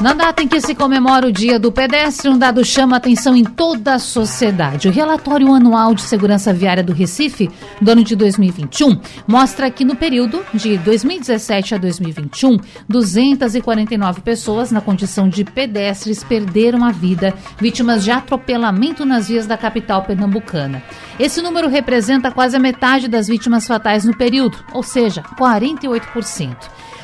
[0.00, 3.42] na data em que se comemora o Dia do Pedestre, um dado chama atenção em
[3.42, 4.86] toda a sociedade.
[4.86, 7.50] O relatório anual de segurança viária do Recife,
[7.80, 14.80] do ano de 2021, mostra que no período de 2017 a 2021, 249 pessoas na
[14.80, 20.80] condição de pedestres perderam a vida, vítimas de atropelamento nas vias da capital pernambucana.
[21.18, 26.56] Esse número representa quase a metade das vítimas fatais no período, ou seja, 48%.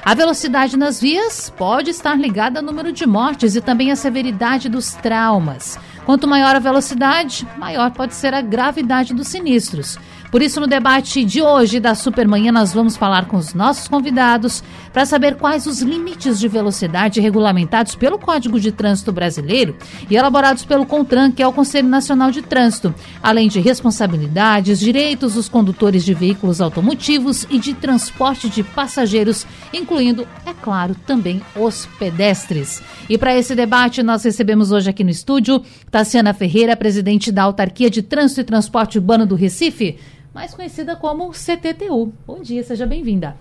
[0.04, 4.68] A velocidade nas vias pode estar ligada ao número de mortes e também à severidade
[4.68, 5.78] dos traumas.
[6.04, 9.98] Quanto maior a velocidade, maior pode ser a gravidade dos sinistros.
[10.34, 14.64] Por isso, no debate de hoje da Supermanhã, nós vamos falar com os nossos convidados
[14.92, 19.76] para saber quais os limites de velocidade regulamentados pelo Código de Trânsito Brasileiro
[20.10, 22.92] e elaborados pelo CONTRAN, que é o Conselho Nacional de Trânsito,
[23.22, 30.26] além de responsabilidades, direitos dos condutores de veículos automotivos e de transporte de passageiros, incluindo,
[30.44, 32.82] é claro, também os pedestres.
[33.08, 37.88] E para esse debate, nós recebemos hoje aqui no estúdio Tassiana Ferreira, presidente da Autarquia
[37.88, 39.96] de Trânsito e Transporte Urbano do Recife
[40.34, 42.12] mais conhecida como CTTU.
[42.26, 43.36] Bom dia, seja bem-vinda.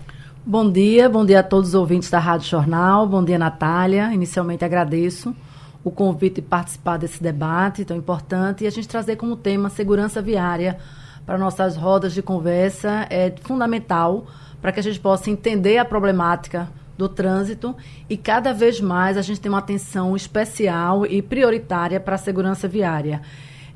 [0.46, 3.08] Bom dia, bom dia a todos os ouvintes da Rádio Jornal.
[3.08, 4.14] Bom dia, Natália.
[4.14, 5.34] Inicialmente agradeço
[5.82, 10.22] o convite de participar desse debate tão importante e a gente trazer como tema segurança
[10.22, 10.78] viária
[11.26, 14.26] para nossas rodas de conversa é fundamental
[14.62, 17.74] para que a gente possa entender a problemática do trânsito
[18.08, 22.68] e cada vez mais a gente tem uma atenção especial e prioritária para a segurança
[22.68, 23.20] viária.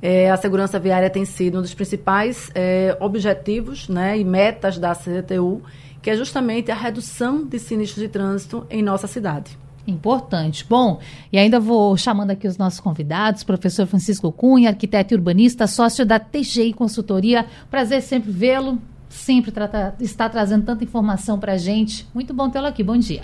[0.01, 4.95] É, a segurança viária tem sido um dos principais é, objetivos né, e metas da
[4.95, 5.61] CTU,
[6.01, 9.59] que é justamente a redução de sinistros de trânsito em nossa cidade.
[9.87, 10.67] Importante.
[10.69, 11.01] Bom,
[11.33, 16.05] e ainda vou chamando aqui os nossos convidados, professor Francisco Cunha, arquiteto e urbanista, sócio
[16.05, 17.47] da TGI Consultoria.
[17.71, 22.07] Prazer sempre vê-lo, sempre trata, está trazendo tanta informação para a gente.
[22.15, 22.83] Muito bom tê-lo aqui.
[22.83, 23.23] Bom dia.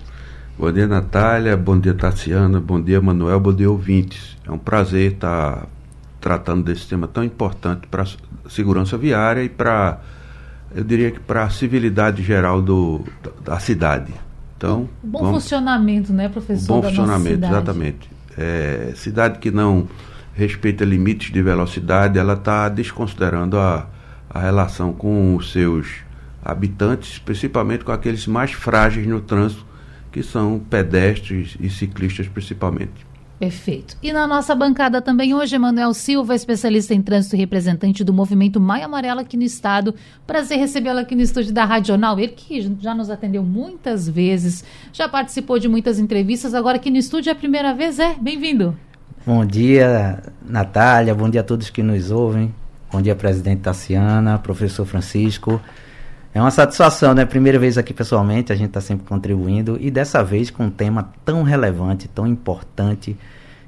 [0.59, 1.55] Bom dia, Natália.
[1.55, 2.61] Bom dia, Tassiana.
[2.61, 3.39] Bom dia, Manuel.
[3.41, 4.35] Bom dia, ouvintes.
[4.47, 5.69] É um prazer estar
[6.25, 10.01] tratando desse tema tão importante para a segurança viária e para,
[10.75, 14.11] eu diria que para a civilidade geral do, da, da cidade.
[14.57, 16.79] Então, bom vamos, funcionamento, né, professor?
[16.79, 18.11] O bom funcionamento, exatamente.
[18.39, 19.87] É, cidade que não
[20.33, 23.87] respeita limites de velocidade, ela está desconsiderando a,
[24.31, 25.97] a relação com os seus
[26.43, 29.67] habitantes, principalmente com aqueles mais frágeis no trânsito,
[30.11, 33.14] que são pedestres e ciclistas principalmente.
[33.39, 33.97] Perfeito.
[34.03, 38.61] E na nossa bancada também hoje, Emanuel Silva, especialista em trânsito e representante do movimento
[38.61, 39.95] Maia Amarela aqui no estado.
[40.27, 42.19] Prazer recebê-lo aqui no estúdio da Radional.
[42.19, 46.97] Ele que já nos atendeu muitas vezes, já participou de muitas entrevistas, agora aqui no
[46.97, 47.99] estúdio é a primeira vez.
[47.99, 48.77] É, bem-vindo.
[49.27, 51.15] Bom dia, Natália.
[51.15, 52.55] Bom dia a todos que nos ouvem.
[52.93, 55.61] Bom dia, presidente Tassiana, professor Francisco.
[56.35, 57.25] É uma satisfação, né?
[57.25, 61.13] Primeira vez aqui pessoalmente, a gente está sempre contribuindo e dessa vez com um tema
[61.25, 63.17] tão relevante, tão importante,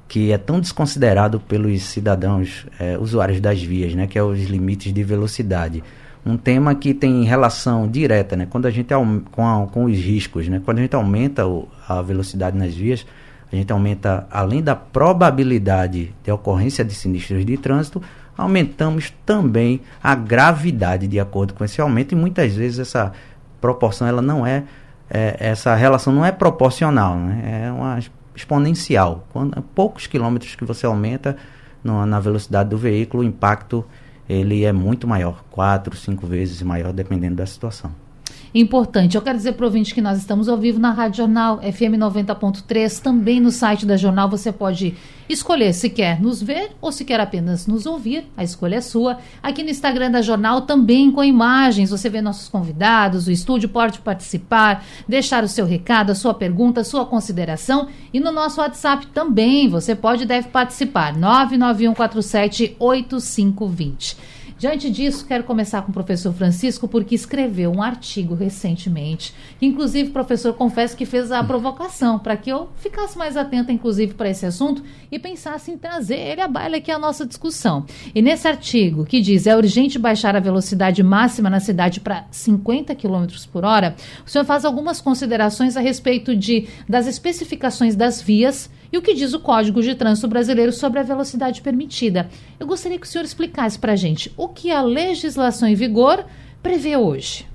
[0.05, 4.05] que é tão desconsiderado pelos cidadãos é, usuários das vias, né?
[4.05, 5.81] Que é os limites de velocidade.
[6.25, 8.45] Um tema que tem relação direta, né?
[8.49, 8.89] Quando a gente
[9.31, 10.61] com, a, com os riscos, né?
[10.65, 13.05] Quando a gente aumenta o, a velocidade nas vias,
[13.49, 18.01] a gente aumenta além da probabilidade de ocorrência de sinistros de trânsito,
[18.37, 23.11] aumentamos também a gravidade de acordo com esse aumento e muitas vezes essa
[23.59, 24.63] proporção ela não é,
[25.09, 27.63] é essa relação não é proporcional, né?
[27.65, 27.99] é uma
[28.35, 29.25] exponencial.
[29.33, 31.35] Quando poucos quilômetros que você aumenta
[31.83, 33.83] no, na velocidade do veículo, o impacto
[34.29, 38.06] ele é muito maior, quatro, cinco vezes maior, dependendo da situação
[38.53, 39.15] importante.
[39.15, 41.97] Eu quero dizer para o ouvinte que nós estamos ao vivo na Rádio Jornal FM
[41.97, 44.95] 90.3, também no site da Jornal você pode
[45.29, 49.17] escolher se quer nos ver ou se quer apenas nos ouvir, a escolha é sua.
[49.43, 53.99] Aqui no Instagram da Jornal também com imagens, você vê nossos convidados, o estúdio pode
[53.99, 59.07] participar, deixar o seu recado, a sua pergunta, a sua consideração e no nosso WhatsApp
[59.07, 64.36] também, você pode e deve participar, 99147 8520.
[64.57, 69.31] Diante disso, quero começar com o professor Francisco, porque escreveu um artigo recentemente,
[69.61, 74.15] inclusive o professor confessa que fez a provocação para que eu ficasse mais atenta, inclusive,
[74.15, 74.81] para esse assunto
[75.11, 77.85] e pensasse em trazer ele à baila aqui à nossa discussão.
[78.15, 82.95] E nesse artigo, que diz é urgente baixar a velocidade máxima na cidade para 50
[82.95, 83.95] km por hora,
[84.25, 89.13] o senhor faz algumas considerações a respeito de das especificações das vias e o que
[89.13, 92.29] diz o Código de Trânsito Brasileiro sobre a velocidade permitida.
[92.59, 96.25] Eu gostaria que o senhor explicasse para a gente o que a legislação em vigor
[96.61, 97.45] prevê hoje.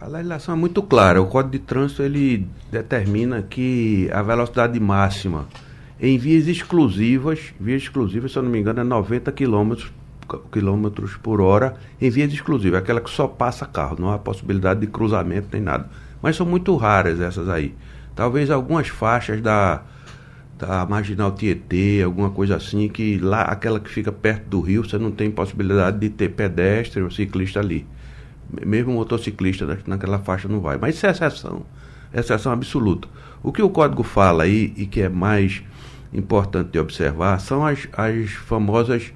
[0.00, 1.22] A legislação é muito clara.
[1.22, 5.46] O Código de Trânsito ele determina que a velocidade máxima
[6.00, 9.74] em vias exclusivas, vias exclusivas, se eu não me engano, é 90 km
[10.50, 14.86] quilômetros por hora em vias exclusivas, aquela que só passa carro, não há possibilidade de
[14.86, 15.88] cruzamento nem nada.
[16.20, 17.74] Mas são muito raras essas aí.
[18.14, 19.82] Talvez algumas faixas da,
[20.58, 24.98] da Marginal Tietê, alguma coisa assim, que lá, aquela que fica perto do rio, você
[24.98, 27.86] não tem possibilidade de ter pedestre ou ciclista ali.
[28.64, 30.78] Mesmo motociclista naquela faixa não vai.
[30.78, 31.64] Mas isso é exceção.
[32.12, 33.08] Exceção absoluta.
[33.42, 35.62] O que o código fala aí, e que é mais
[36.12, 39.12] importante de observar, são as, as famosas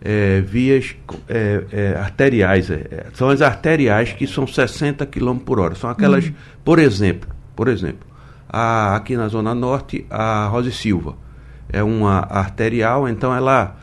[0.00, 0.96] é, vias
[1.28, 2.70] é, é, arteriais.
[2.70, 5.76] É, é, são as arteriais que são 60 km por hora.
[5.76, 6.34] São aquelas, uhum.
[6.64, 8.11] por exemplo, por exemplo,
[8.52, 11.14] a, aqui na Zona Norte, a Rosa Silva.
[11.68, 13.76] É uma arterial, então ela,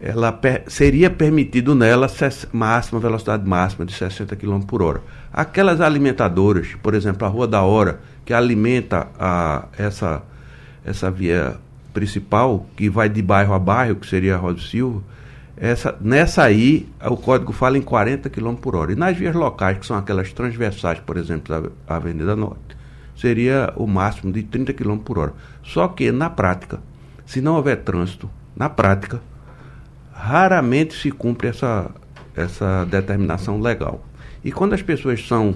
[0.00, 2.08] ela per, seria permitido nela
[2.52, 5.02] máxima velocidade máxima de 60 km por hora.
[5.30, 10.22] Aquelas alimentadoras, por exemplo, a Rua da Hora, que alimenta a, essa,
[10.84, 11.56] essa via
[11.92, 15.02] principal, que vai de bairro a bairro, que seria a Rosa Silva,
[15.60, 18.92] essa, nessa aí, o código fala em 40 km por hora.
[18.92, 22.77] E nas vias locais, que são aquelas transversais, por exemplo, da Avenida Norte,
[23.18, 25.34] seria o máximo de 30 km por hora.
[25.62, 26.80] Só que, na prática,
[27.26, 29.20] se não houver trânsito, na prática,
[30.12, 31.90] raramente se cumpre essa,
[32.34, 34.04] essa determinação legal.
[34.42, 35.54] E quando as pessoas são.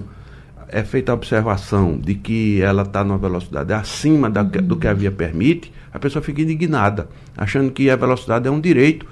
[0.69, 4.93] É feita a observação de que ela está numa velocidade acima da, do que a
[4.93, 7.07] via permite, a pessoa fica indignada,
[7.37, 9.05] achando que a velocidade é um direito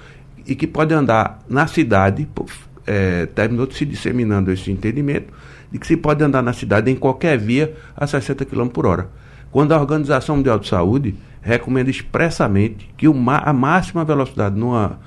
[0.48, 2.28] e que pode andar na cidade,
[2.92, 5.32] é, terminou se disseminando esse entendimento,
[5.72, 9.10] de que se pode andar na cidade em qualquer via a 60 km por hora.
[9.50, 15.00] Quando a Organização Mundial de Saúde recomenda expressamente que a máxima velocidade numa,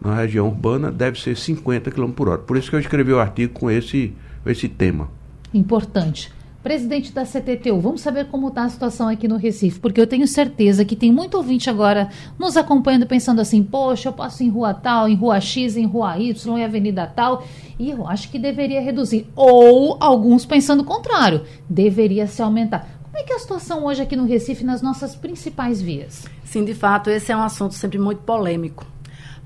[0.00, 2.38] numa região urbana deve ser 50 km por hora.
[2.38, 4.12] Por isso que eu escrevi o artigo com esse,
[4.46, 5.08] esse tema.
[5.52, 6.32] Importante.
[6.62, 10.28] Presidente da CTTU, vamos saber como está a situação aqui no Recife, porque eu tenho
[10.28, 14.72] certeza que tem muito ouvinte agora nos acompanhando pensando assim, poxa, eu passo em rua
[14.72, 17.44] tal, em rua X, em rua Y, em avenida tal,
[17.80, 19.26] e eu acho que deveria reduzir.
[19.34, 22.86] Ou alguns pensando o contrário, deveria se aumentar.
[23.02, 26.26] Como é que é a situação hoje aqui no Recife, nas nossas principais vias?
[26.44, 28.86] Sim, de fato, esse é um assunto sempre muito polêmico.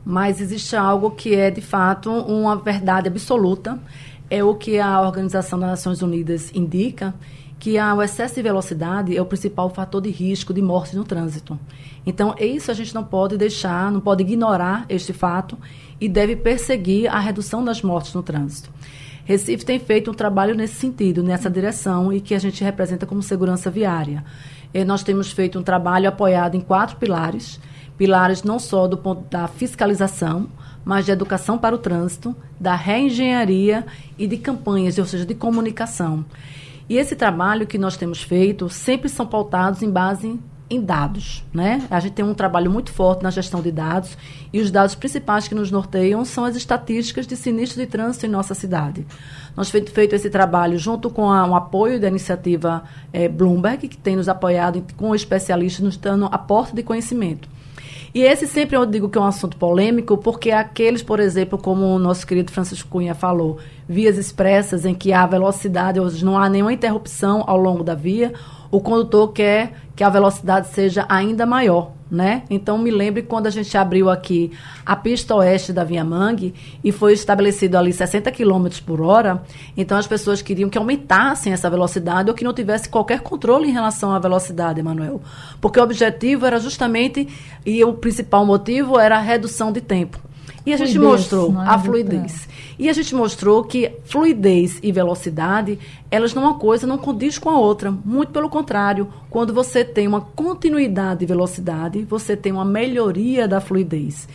[0.05, 3.81] Mas existe algo que é, de fato, uma verdade absoluta
[4.29, 7.15] é o que a Organização das Nações Unidas indica,
[7.59, 11.59] que o excesso de velocidade é o principal fator de risco de morte no trânsito.
[12.05, 15.57] Então, isso a gente não pode deixar, não pode ignorar este fato
[16.01, 18.71] e deve perseguir a redução das mortes no trânsito.
[19.25, 23.23] Recife tem feito um trabalho nesse sentido, nessa direção, e que a gente representa como
[23.23, 24.25] segurança viária.
[24.73, 27.59] E nós temos feito um trabalho apoiado em quatro pilares,
[27.97, 30.49] pilares não só do ponto da fiscalização,
[30.87, 33.85] mas de educação para o trânsito, da reengenharia
[34.17, 36.25] e de campanhas, ou seja, de comunicação.
[36.89, 40.39] E esse trabalho que nós temos feito sempre são pautados em base
[40.71, 41.87] em dados, né?
[41.91, 44.17] A gente tem um trabalho muito forte na gestão de dados
[44.53, 48.29] e os dados principais que nos norteiam são as estatísticas de sinistro de trânsito em
[48.29, 49.05] nossa cidade.
[49.57, 53.97] Nós temos feito esse trabalho junto com o um apoio da iniciativa é, Bloomberg, que
[53.97, 57.49] tem nos apoiado com especialistas, nos dando aporte de conhecimento.
[58.17, 61.85] E esse sempre eu digo que é um assunto polêmico, porque aqueles, por exemplo, como
[61.85, 66.49] o nosso querido Francisco Cunha falou, vias expressas em que há velocidade, ou não há
[66.49, 68.33] nenhuma interrupção ao longo da via,
[68.71, 72.43] o condutor quer que a velocidade seja ainda maior né?
[72.49, 74.53] Então me lembre quando a gente abriu aqui
[74.85, 79.43] a pista oeste da Via Mangue e foi estabelecido ali 60 km por hora,
[79.77, 83.73] então as pessoas queriam que aumentassem essa velocidade ou que não tivesse qualquer controle em
[83.73, 85.21] relação à velocidade, Emanuel.
[85.61, 87.29] Porque o objetivo era justamente,
[87.65, 90.21] e o principal motivo era a redução de tempo.
[90.65, 92.49] E a gente mostrou é a fluidez.
[92.79, 95.79] E a gente mostrou que fluidez e velocidade,
[96.11, 97.91] elas não uma coisa não condiz com a outra.
[97.91, 103.61] Muito pelo contrário, quando você tem uma continuidade de velocidade, você tem uma melhoria da
[103.61, 104.29] fluidez.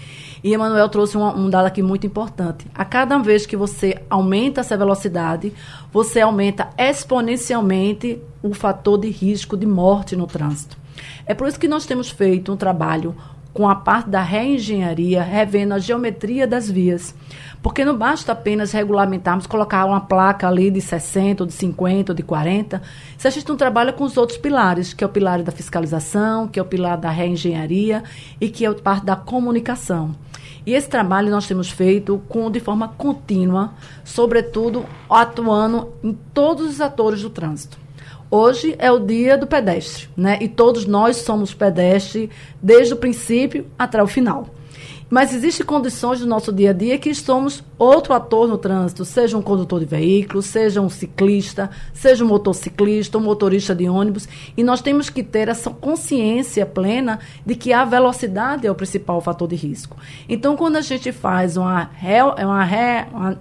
[0.43, 2.65] E Emanuel trouxe um, um dado aqui muito importante.
[2.74, 5.53] A cada vez que você aumenta essa velocidade,
[5.93, 10.81] você aumenta exponencialmente o fator de risco de morte no trânsito.
[11.25, 13.15] É por isso que nós temos feito um trabalho
[13.53, 17.13] com a parte da reengenharia, revendo a geometria das vias.
[17.62, 22.15] Porque não basta apenas regulamentarmos, colocar uma placa ali de 60, ou de 50, ou
[22.15, 22.81] de 40,
[23.17, 26.48] se a gente não trabalha com os outros pilares, que é o pilar da fiscalização,
[26.48, 28.03] que é o pilar da reengenharia
[28.39, 30.15] e que é a parte da comunicação.
[30.65, 36.81] E esse trabalho nós temos feito com, de forma contínua, sobretudo atuando em todos os
[36.81, 37.77] atores do trânsito.
[38.33, 40.38] Hoje é o dia do pedestre, né?
[40.39, 42.29] E todos nós somos pedestre
[42.63, 44.47] desde o princípio até o final.
[45.09, 49.38] Mas existem condições do nosso dia a dia que somos outro ator no trânsito, seja
[49.38, 54.63] um condutor de veículo, seja um ciclista, seja um motociclista, um motorista de ônibus, e
[54.63, 59.50] nós temos que ter essa consciência plena de que a velocidade é o principal fator
[59.50, 59.97] de risco.
[60.29, 63.38] Então, quando a gente faz uma, ré, uma, ré, uma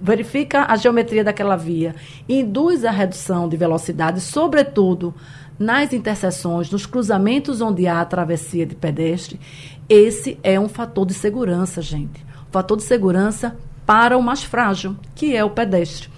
[0.00, 1.94] verifica a geometria daquela via
[2.28, 5.14] induz a redução de velocidade, sobretudo
[5.58, 9.40] nas interseções, nos cruzamentos onde há travessia de pedestre,
[9.88, 12.24] esse é um fator de segurança, gente.
[12.48, 16.10] Um fator de segurança para o mais frágil, que é o pedestre.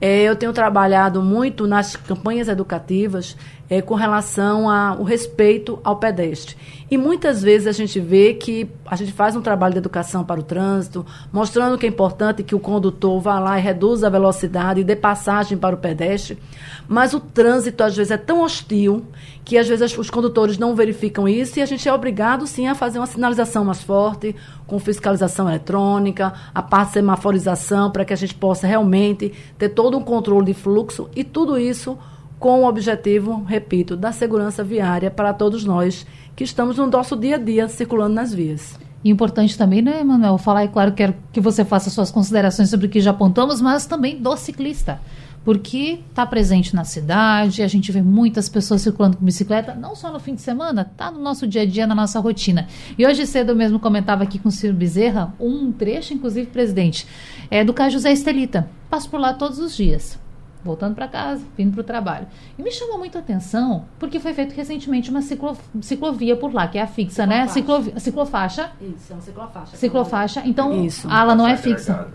[0.00, 3.36] É, eu tenho trabalhado muito nas campanhas educativas
[3.70, 6.56] é, com relação ao respeito ao pedestre.
[6.90, 10.40] E muitas vezes a gente vê que a gente faz um trabalho de educação para
[10.40, 14.80] o trânsito, mostrando que é importante que o condutor vá lá e reduza a velocidade
[14.80, 16.36] e dê passagem para o pedestre.
[16.88, 19.04] Mas o trânsito, às vezes, é tão hostil
[19.44, 22.74] que, às vezes, os condutores não verificam isso e a gente é obrigado, sim, a
[22.74, 24.34] fazer uma sinalização mais forte,
[24.66, 30.02] com fiscalização eletrônica, a parte semaforização, para que a gente possa realmente ter todo um
[30.02, 31.96] controle de fluxo e tudo isso
[32.40, 37.34] com o objetivo, repito, da segurança viária para todos nós que estamos no nosso dia
[37.34, 38.78] a dia circulando nas vias.
[39.04, 40.38] Importante também, né, Manuel?
[40.38, 43.84] Falar, é claro, quero que você faça suas considerações sobre o que já apontamos, mas
[43.84, 45.00] também do ciclista.
[45.44, 50.10] Porque está presente na cidade, a gente vê muitas pessoas circulando com bicicleta, não só
[50.10, 52.66] no fim de semana, está no nosso dia a dia, na nossa rotina.
[52.96, 57.06] E hoje cedo eu mesmo comentava aqui com o Ciro Bezerra, um trecho, inclusive, presidente,
[57.50, 58.68] é do Caio José Estelita.
[58.88, 60.18] Passo por lá todos os dias
[60.64, 62.26] voltando para casa, vindo para o trabalho.
[62.58, 66.68] E me chamou muito a atenção porque foi feito recentemente uma ciclo, ciclovia por lá,
[66.68, 67.46] que é a fixa, né?
[67.48, 68.70] ciclovia, ciclofaixa.
[68.80, 69.76] Isso, é uma ciclofaixa.
[69.76, 70.42] Ciclofaixa.
[70.44, 71.08] Então, Isso.
[71.08, 72.08] a ala não é fixa.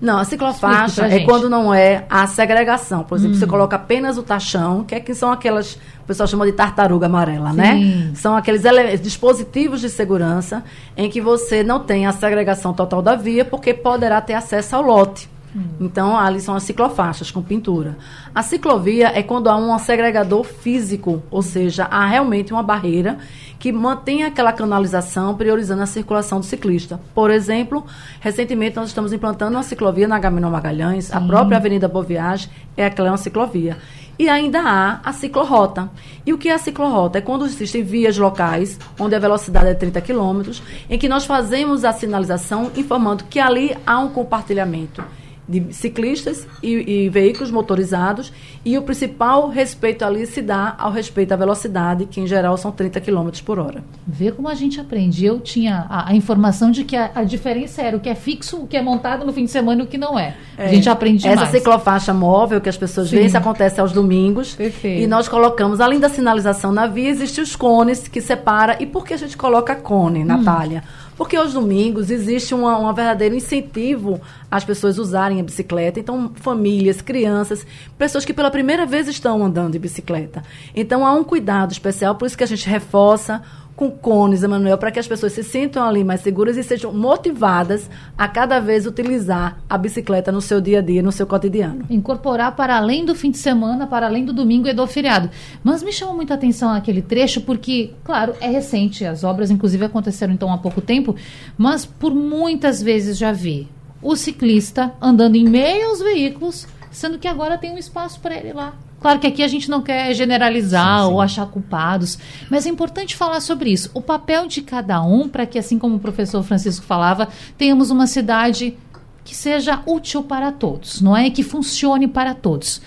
[0.00, 3.04] Não, a ciclofaixa é quando não é a segregação.
[3.04, 3.38] Por exemplo, hum.
[3.38, 7.06] você coloca apenas o tachão, que é que são aquelas, o pessoal chama de tartaruga
[7.06, 7.74] amarela, né?
[7.74, 7.94] Sim.
[7.94, 8.12] né?
[8.14, 8.62] São aqueles
[9.00, 10.64] dispositivos de segurança
[10.96, 14.82] em que você não tem a segregação total da via, porque poderá ter acesso ao
[14.82, 15.28] lote.
[15.54, 15.62] Hum.
[15.80, 17.96] Então, ali são as ciclofaixas com pintura.
[18.34, 23.18] A ciclovia é quando há um segregador físico, ou seja, há realmente uma barreira
[23.58, 27.00] que mantém aquela canalização priorizando a circulação do ciclista.
[27.14, 27.84] Por exemplo,
[28.20, 31.14] recentemente nós estamos implantando uma ciclovia na Gaminão Magalhães, Sim.
[31.14, 33.76] a própria Avenida Boa Viagem é aquela é uma ciclovia.
[34.18, 35.90] E ainda há a ciclorrota.
[36.26, 37.18] E o que é a ciclorrota?
[37.18, 41.86] É quando existem vias locais, onde a velocidade é 30 km, em que nós fazemos
[41.86, 45.02] a sinalização informando que ali há um compartilhamento
[45.50, 48.32] de ciclistas e, e, veículos motorizados
[48.64, 52.70] e o principal respeito ali se dá ao respeito à velocidade, que em geral são
[52.70, 53.82] 30 km por hora.
[54.06, 55.24] Vê como a gente aprende.
[55.24, 58.58] Eu tinha a, a informação de que a, a, diferença era o que é fixo,
[58.58, 60.36] o que é montado no fim de semana e o que não é.
[60.56, 60.66] é.
[60.66, 61.50] A gente aprende Essa mais.
[61.50, 63.16] ciclofaixa móvel que as pessoas Sim.
[63.16, 64.54] veem, isso acontece aos domingos.
[64.54, 65.02] Perfeito.
[65.02, 68.76] E nós colocamos, além da sinalização na via, existem os cones que separa.
[68.78, 70.26] E por que a gente coloca cone, hum.
[70.26, 70.84] Natália?
[71.20, 76.00] Porque aos domingos existe um verdadeiro incentivo às pessoas usarem a bicicleta.
[76.00, 77.66] Então, famílias, crianças,
[77.98, 80.42] pessoas que pela primeira vez estão andando de bicicleta.
[80.74, 83.42] Então, há um cuidado especial, por isso que a gente reforça
[83.80, 87.88] com cones, Emanuel, para que as pessoas se sintam ali mais seguras e sejam motivadas
[88.16, 91.86] a cada vez utilizar a bicicleta no seu dia a dia, no seu cotidiano.
[91.88, 95.30] Incorporar para além do fim de semana, para além do domingo e do feriado.
[95.64, 100.34] Mas me chamou muita atenção aquele trecho porque, claro, é recente, as obras inclusive aconteceram
[100.34, 101.16] então há pouco tempo,
[101.56, 103.66] mas por muitas vezes já vi
[104.02, 108.52] o ciclista andando em meio aos veículos, sendo que agora tem um espaço para ele
[108.52, 108.74] lá.
[109.00, 111.12] Claro que aqui a gente não quer generalizar sim, sim.
[111.12, 112.18] ou achar culpados,
[112.50, 113.90] mas é importante falar sobre isso.
[113.94, 118.06] O papel de cada um para que, assim como o professor Francisco falava, tenhamos uma
[118.06, 118.76] cidade
[119.24, 121.30] que seja útil para todos, não é?
[121.30, 122.80] Que funcione para todos.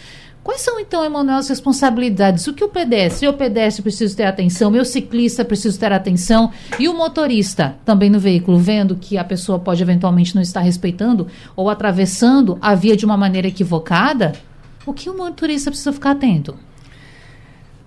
[0.43, 2.45] Quais são, então, Emanuel, as responsabilidades?
[2.47, 3.29] O que o pedestre?
[3.29, 8.19] O pedestre precisa ter atenção, meu ciclista precisa ter atenção e o motorista também no
[8.19, 13.05] veículo, vendo que a pessoa pode eventualmente não estar respeitando ou atravessando a via de
[13.05, 14.33] uma maneira equivocada,
[14.85, 16.57] o que o motorista precisa ficar atento?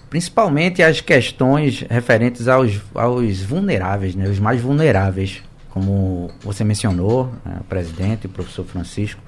[0.09, 7.59] Principalmente as questões referentes aos, aos vulneráveis, né, os mais vulneráveis, como você mencionou, né,
[7.61, 9.21] o presidente, o professor Francisco,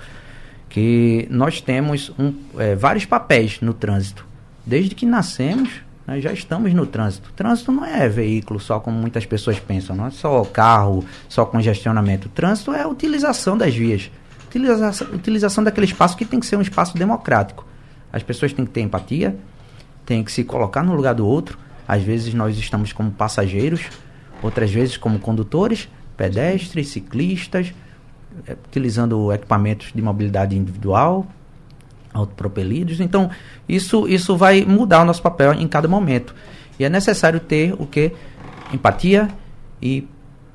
[0.68, 4.24] que nós temos um, é, vários papéis no trânsito.
[4.64, 7.32] Desde que nascemos, nós já estamos no trânsito.
[7.34, 12.28] Trânsito não é veículo só como muitas pessoas pensam, não é só carro, só congestionamento.
[12.28, 14.10] trânsito é a utilização das vias
[14.48, 17.66] utilização, utilização daquele espaço que tem que ser um espaço democrático.
[18.12, 19.36] As pessoas têm que ter empatia,
[20.04, 21.58] têm que se colocar no lugar do outro.
[21.86, 23.82] Às vezes nós estamos como passageiros,
[24.42, 27.72] outras vezes como condutores, pedestres, ciclistas,
[28.46, 31.26] é, utilizando equipamentos de mobilidade individual,
[32.12, 33.00] autopropelidos.
[33.00, 33.30] Então,
[33.68, 36.34] isso, isso vai mudar o nosso papel em cada momento.
[36.78, 38.12] E é necessário ter o que?
[38.72, 39.28] Empatia
[39.80, 40.06] e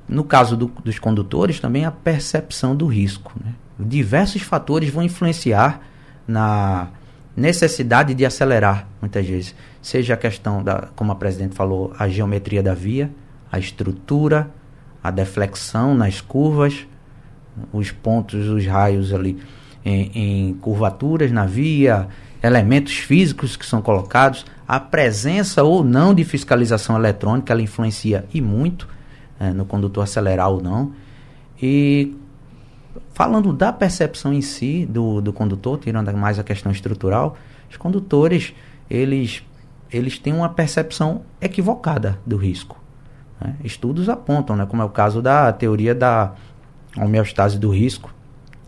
[0.07, 3.31] no caso do, dos condutores, também a percepção do risco.
[3.43, 3.53] Né?
[3.79, 5.81] Diversos fatores vão influenciar
[6.27, 6.89] na
[7.35, 9.55] necessidade de acelerar, muitas vezes.
[9.81, 13.09] Seja a questão, da, como a presidente falou, a geometria da via,
[13.51, 14.49] a estrutura,
[15.03, 16.87] a deflexão nas curvas,
[17.71, 19.39] os pontos, os raios ali
[19.83, 22.07] em, em curvaturas na via,
[22.41, 28.41] elementos físicos que são colocados, a presença ou não de fiscalização eletrônica, ela influencia e
[28.41, 28.87] muito
[29.39, 30.93] é, no condutor acelerar ou não.
[31.61, 32.15] E
[33.13, 37.37] falando da percepção em si do, do condutor, tirando mais a questão estrutural,
[37.69, 38.53] os condutores,
[38.89, 39.43] eles,
[39.91, 42.81] eles têm uma percepção equivocada do risco.
[43.39, 43.55] Né?
[43.63, 46.33] Estudos apontam, né, como é o caso da teoria da
[46.97, 48.13] homeostase do risco,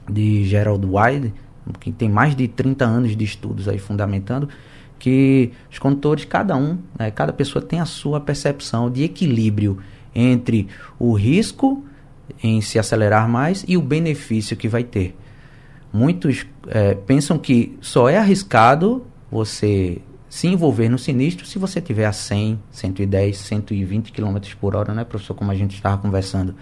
[0.10, 1.34] de Gerald Wilde,
[1.80, 4.48] que tem mais de 30 anos de estudos aí fundamentando,
[5.00, 9.80] que os condutores, cada um, né, cada pessoa tem a sua percepção de equilíbrio
[10.14, 11.84] entre o risco
[12.42, 15.16] em se acelerar mais e o benefício que vai ter.
[15.92, 22.06] Muitos é, pensam que só é arriscado você se envolver no sinistro se você tiver
[22.06, 26.56] a 100, 110, 120 km por hora, né, professor, como a gente estava conversando.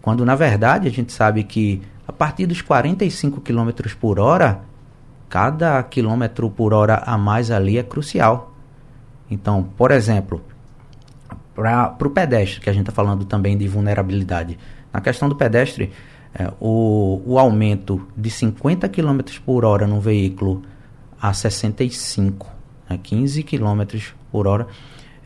[0.00, 4.62] Quando na verdade a gente sabe que a partir dos 45 km por hora,
[5.28, 8.52] cada quilômetro por hora a mais ali é crucial.
[9.30, 10.42] Então, por exemplo,
[11.54, 14.58] para o pedestre, que a gente está falando também de vulnerabilidade.
[14.92, 15.90] Na questão do pedestre,
[16.34, 20.62] é, o, o aumento de 50 km por hora no veículo
[21.20, 22.50] a 65,
[22.88, 23.82] né, 15 km
[24.30, 24.66] por hora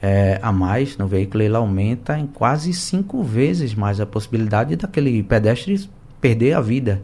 [0.03, 5.23] é, a mais no veículo, ele aumenta em quase cinco vezes mais a possibilidade daquele
[5.23, 5.89] pedestre
[6.21, 7.03] perder a vida.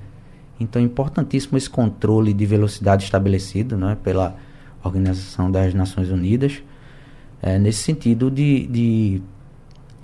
[0.61, 4.37] Então é importantíssimo esse controle de velocidade estabelecido né, pela
[4.85, 6.62] Organização das Nações Unidas,
[7.42, 9.22] é, nesse sentido de, de,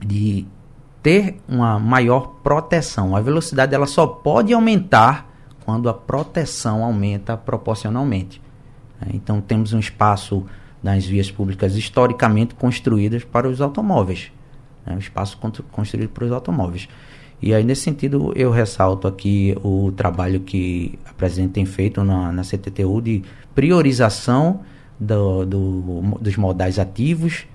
[0.04, 0.46] de
[1.02, 3.14] ter uma maior proteção.
[3.14, 5.30] A velocidade ela só pode aumentar
[5.64, 8.42] quando a proteção aumenta proporcionalmente.
[9.00, 10.44] É, então temos um espaço
[10.82, 14.32] nas vias públicas historicamente construídas para os automóveis.
[14.84, 15.38] Né, um espaço
[15.70, 16.88] construído para os automóveis.
[17.40, 22.32] E aí, nesse sentido, eu ressalto aqui o trabalho que a presidente tem feito na,
[22.32, 23.22] na CTTU de
[23.54, 24.60] priorização
[24.98, 27.46] do, do, dos modais ativos,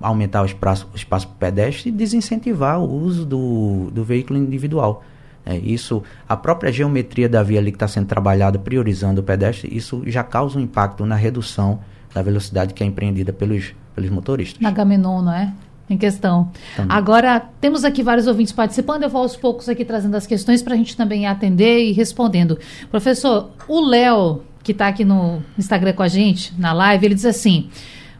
[0.00, 5.02] aumentar o espaço, o espaço pedestre e desincentivar o uso do, do veículo individual.
[5.44, 9.74] É, isso, a própria geometria da via ali que está sendo trabalhada, priorizando o pedestre,
[9.76, 11.80] isso já causa um impacto na redução
[12.14, 14.60] da velocidade que é empreendida pelos, pelos motoristas.
[14.60, 15.52] Na Gamenon, não é?
[15.90, 16.50] em questão.
[16.76, 16.96] Também.
[16.96, 20.74] Agora, temos aqui vários ouvintes participando, eu vou aos poucos aqui trazendo as questões para
[20.74, 22.58] a gente também atender e respondendo.
[22.90, 27.24] Professor, o Léo, que está aqui no Instagram com a gente, na live, ele diz
[27.24, 27.70] assim: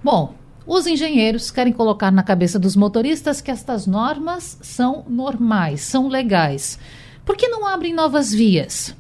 [0.03, 0.35] Bom,
[0.67, 6.79] os engenheiros querem colocar na cabeça dos motoristas que estas normas são normais, são legais.
[7.25, 8.97] Por que não abrem novas vias?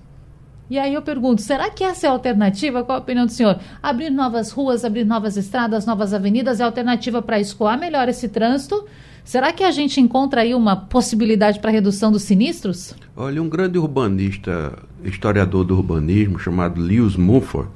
[0.70, 2.82] E aí eu pergunto, será que essa é a alternativa?
[2.82, 3.60] Qual a opinião do senhor?
[3.82, 8.28] Abrir novas ruas, abrir novas estradas, novas avenidas é a alternativa para escoar melhor esse
[8.28, 8.86] trânsito?
[9.24, 12.94] Será que a gente encontra aí uma possibilidade para redução dos sinistros?
[13.16, 17.70] Olha, um grande urbanista, historiador do urbanismo, chamado Lewis Mumford,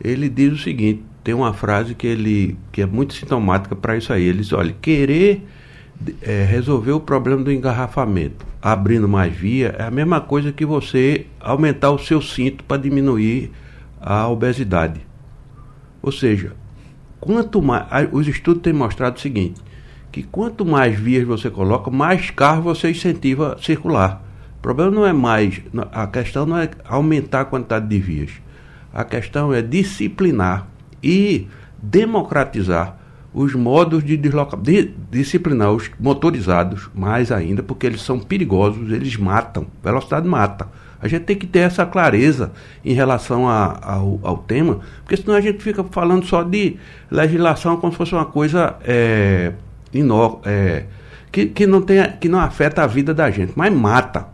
[0.00, 4.12] ele diz o seguinte, tem uma frase que ele que é muito sintomática para isso
[4.12, 4.22] aí.
[4.22, 5.44] Ele diz, olha, querer
[6.22, 11.26] é, resolver o problema do engarrafamento abrindo mais via é a mesma coisa que você
[11.40, 13.50] aumentar o seu cinto para diminuir
[14.00, 15.00] a obesidade.
[16.00, 16.52] Ou seja,
[17.20, 19.60] quanto mais os estudos têm mostrado o seguinte,
[20.14, 24.22] que quanto mais vias você coloca, mais carro você incentiva a circular.
[24.58, 28.30] O problema não é mais, a questão não é aumentar a quantidade de vias.
[28.92, 30.68] A questão é disciplinar
[31.02, 31.48] e
[31.82, 32.96] democratizar
[33.34, 39.16] os modos de deslocamento, de, disciplinar os motorizados mais ainda, porque eles são perigosos, eles
[39.16, 40.68] matam, velocidade mata.
[41.02, 42.52] A gente tem que ter essa clareza
[42.84, 46.76] em relação a, ao, ao, tema, porque senão a gente fica falando só de
[47.10, 49.54] legislação como se fosse uma coisa é,
[49.94, 50.84] inó, é,
[51.30, 54.28] que, que, não tem, que não afeta a vida da gente, mas mata.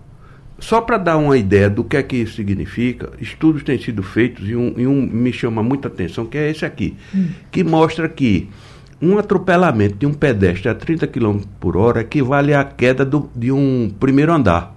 [0.59, 4.47] Só para dar uma ideia do que é que isso significa, estudos têm sido feitos
[4.47, 7.29] e um, e um me chama muita atenção, que é esse aqui, hum.
[7.51, 8.51] que mostra que
[9.01, 13.51] um atropelamento de um pedestre a 30 km por hora equivale à queda do, de
[13.51, 14.77] um primeiro andar.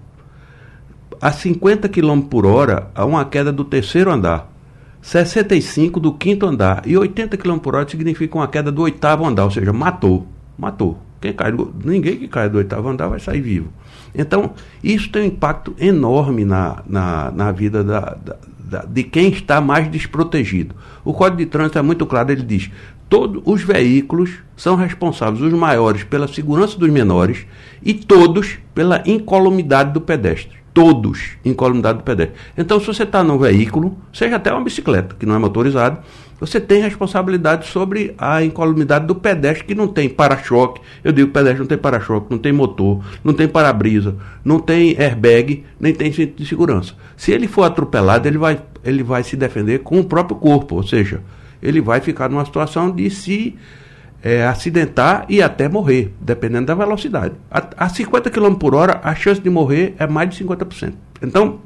[1.21, 4.51] A 50 km por hora, a uma queda do terceiro andar.
[5.01, 6.83] 65 do quinto andar.
[6.85, 10.25] E 80 km por hora significa uma queda do oitavo andar, ou seja, matou.
[10.57, 10.97] Matou.
[11.21, 13.69] Quem cai do, ninguém que cai do oitavo andar vai sair vivo.
[14.13, 14.51] Então,
[14.83, 19.61] isso tem um impacto enorme na, na, na vida da, da, da, de quem está
[19.61, 20.75] mais desprotegido.
[21.03, 22.69] O Código de Trânsito é muito claro, ele diz:
[23.09, 27.45] todos os veículos são responsáveis, os maiores, pela segurança dos menores
[27.81, 30.62] e todos pela incolumidade do pedestre.
[30.73, 32.35] Todos incolumidade do pedestre.
[32.57, 35.99] Então, se você está num veículo, seja até uma bicicleta, que não é motorizado,
[36.39, 40.81] você tem responsabilidade sobre a incolumidade do pedestre que não tem para-choque.
[41.03, 45.63] Eu digo pedestre não tem para-choque, não tem motor, não tem para-brisa, não tem airbag,
[45.79, 46.95] nem tem cinto de segurança.
[47.15, 50.83] Se ele for atropelado, ele vai, ele vai se defender com o próprio corpo, ou
[50.83, 51.21] seja,
[51.61, 53.55] ele vai ficar numa situação de se
[54.23, 57.35] é, acidentar e até morrer, dependendo da velocidade.
[57.51, 60.93] A, a 50 km por hora, a chance de morrer é mais de 50%.
[61.21, 61.59] Então,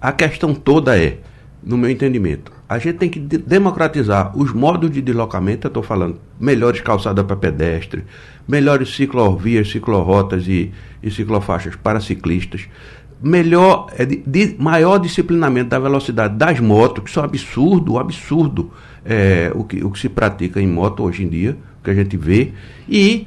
[0.00, 1.18] a questão toda é,
[1.62, 5.82] no meu entendimento, a gente tem que de democratizar os modos de deslocamento, eu estou
[5.82, 8.04] falando melhores calçadas para pedestre,
[8.48, 10.72] melhores ciclovias, ciclorotas e,
[11.02, 12.66] e ciclofaixas para ciclistas,
[13.22, 17.92] melhor, é, de, de, maior disciplinamento da velocidade das motos, que isso é um absurdo,
[17.94, 18.70] um absurdo
[19.08, 21.94] é, o, que, o que se pratica em moto hoje em dia, o que a
[21.94, 22.52] gente vê,
[22.88, 23.26] e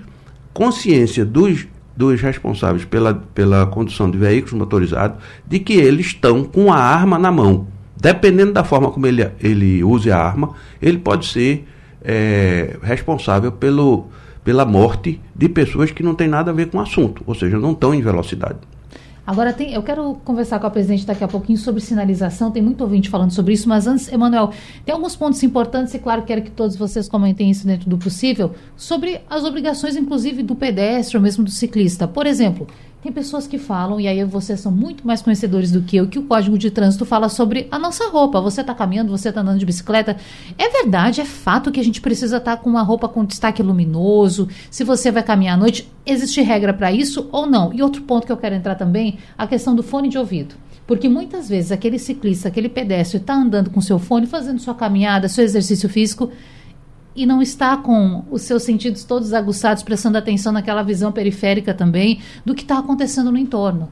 [0.53, 6.71] consciência dos, dos responsáveis pela, pela condução de veículos motorizados de que eles estão com
[6.71, 7.67] a arma na mão.
[7.95, 11.67] Dependendo da forma como ele, ele use a arma, ele pode ser
[12.01, 14.07] é, responsável pelo,
[14.43, 17.57] pela morte de pessoas que não têm nada a ver com o assunto, ou seja,
[17.57, 18.59] não estão em velocidade.
[19.29, 22.49] Agora, tem, eu quero conversar com a presidente daqui a pouquinho sobre sinalização.
[22.49, 24.51] Tem muito ouvinte falando sobre isso, mas antes, Emanuel,
[24.83, 28.55] tem alguns pontos importantes e, claro, quero que todos vocês comentem isso dentro do possível,
[28.75, 32.07] sobre as obrigações, inclusive, do pedestre ou mesmo do ciclista.
[32.07, 32.65] Por exemplo,
[33.01, 36.19] tem pessoas que falam, e aí vocês são muito mais conhecedores do que eu, que
[36.19, 38.41] o Código de Trânsito fala sobre a nossa roupa.
[38.41, 40.17] Você está caminhando, você está andando de bicicleta.
[40.57, 43.63] É verdade, é fato que a gente precisa estar tá com uma roupa com destaque
[43.63, 44.49] luminoso.
[44.69, 47.73] Se você vai caminhar à noite, existe regra para isso ou não?
[47.73, 50.55] E outro ponto que eu quero entrar também, a questão do fone de ouvido.
[50.85, 55.29] Porque muitas vezes aquele ciclista, aquele pedestre está andando com seu fone, fazendo sua caminhada,
[55.29, 56.31] seu exercício físico
[57.15, 62.19] e não está com os seus sentidos todos aguçados, prestando atenção naquela visão periférica também
[62.45, 63.91] do que está acontecendo no entorno.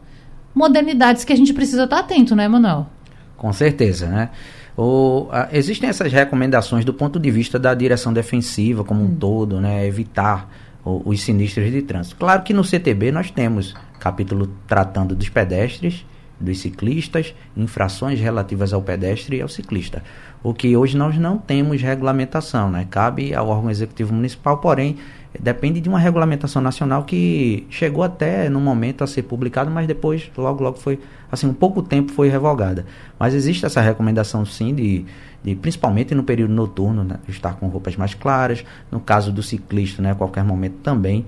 [0.54, 2.88] Modernidades que a gente precisa estar atento, né, Manuel?
[3.36, 4.30] Com certeza, né?
[4.76, 9.18] O, a, existem essas recomendações do ponto de vista da direção defensiva como um hum.
[9.20, 9.86] todo, né?
[9.86, 10.50] Evitar
[10.84, 12.16] o, os sinistros de trânsito.
[12.16, 16.06] Claro que no CTB nós temos capítulo tratando dos pedestres,
[16.40, 20.04] dos ciclistas, infrações relativas ao pedestre e ao ciclista
[20.44, 22.88] o que hoje nós não temos regulamentação, né?
[22.90, 24.98] Cabe ao órgão executivo municipal, porém,
[25.40, 30.30] depende de uma regulamentação nacional que chegou até no momento a ser publicado, mas depois,
[30.38, 31.00] logo, logo foi,
[31.32, 32.86] assim, um pouco tempo foi revogada.
[33.20, 35.06] Mas existe essa recomendação, sim, de,
[35.44, 37.18] de principalmente no período noturno, né?
[37.28, 40.12] estar com roupas mais claras, no caso do ciclista, né?
[40.12, 41.26] A qualquer momento também.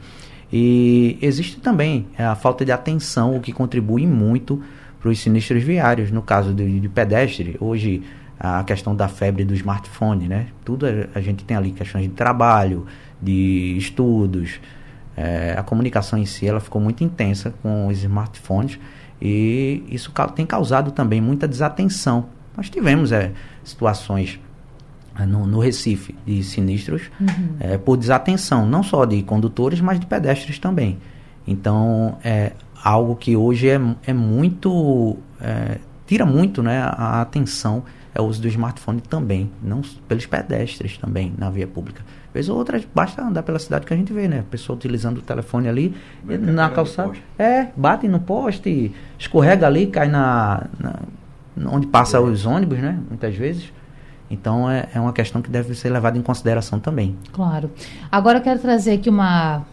[0.52, 4.62] E existe também é, a falta de atenção, o que contribui muito
[5.00, 6.12] para os sinistros viários.
[6.12, 8.04] No caso de, de pedestre, hoje
[8.40, 10.48] a questão da febre do smartphone, né?
[10.64, 12.86] Tudo a, gente tem ali questões de trabalho,
[13.22, 14.60] de estudos,
[15.18, 18.80] é, a comunicação em si ela ficou muito intensa com os smartphones
[19.22, 22.28] e isso tem causado também muita desatenção.
[22.56, 24.40] Nós tivemos é, situações
[25.20, 27.56] é, no, no, Recife de sinistros uhum.
[27.60, 30.98] é, por desatenção, não só de condutores, mas de pedestres também.
[31.46, 32.54] Então, é
[32.84, 35.18] algo que hoje é, é muito.
[35.42, 40.98] É, tira muito né, a atenção é o uso do smartphone também, não pelos pedestres
[40.98, 42.04] também na via pública.
[42.34, 44.40] Vez ou outra, basta andar pela cidade que a gente vê, né?
[44.40, 47.14] A pessoa utilizando o telefone ali na calçada.
[47.38, 51.00] É, bate no poste, escorrega ali, cai na, na
[51.72, 52.20] onde passa é.
[52.20, 53.00] os ônibus, né?
[53.08, 53.72] Muitas vezes.
[54.30, 57.16] Então é, é uma questão que deve ser levada em consideração também.
[57.32, 57.72] Claro.
[58.12, 59.64] Agora eu quero trazer aqui uma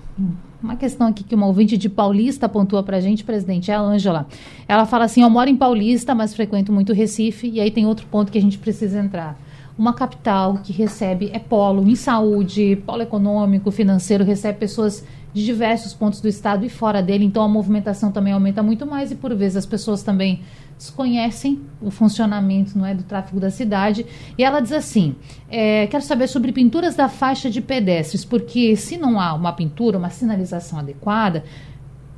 [0.62, 3.80] uma questão aqui que uma ouvinte de Paulista pontua para a gente, presidente, é a
[3.80, 4.26] Ângela.
[4.66, 8.06] Ela fala assim: Eu moro em Paulista, mas frequento muito Recife, e aí tem outro
[8.06, 9.38] ponto que a gente precisa entrar.
[9.78, 15.04] Uma capital que recebe, é polo em saúde, polo econômico, financeiro, recebe pessoas
[15.36, 19.10] de diversos pontos do estado e fora dele, então a movimentação também aumenta muito mais
[19.10, 20.40] e por vezes as pessoas também
[20.78, 24.06] desconhecem o funcionamento não é, do tráfego da cidade.
[24.38, 25.14] E ela diz assim:
[25.50, 29.98] é, quero saber sobre pinturas da faixa de pedestres, porque se não há uma pintura,
[29.98, 31.44] uma sinalização adequada,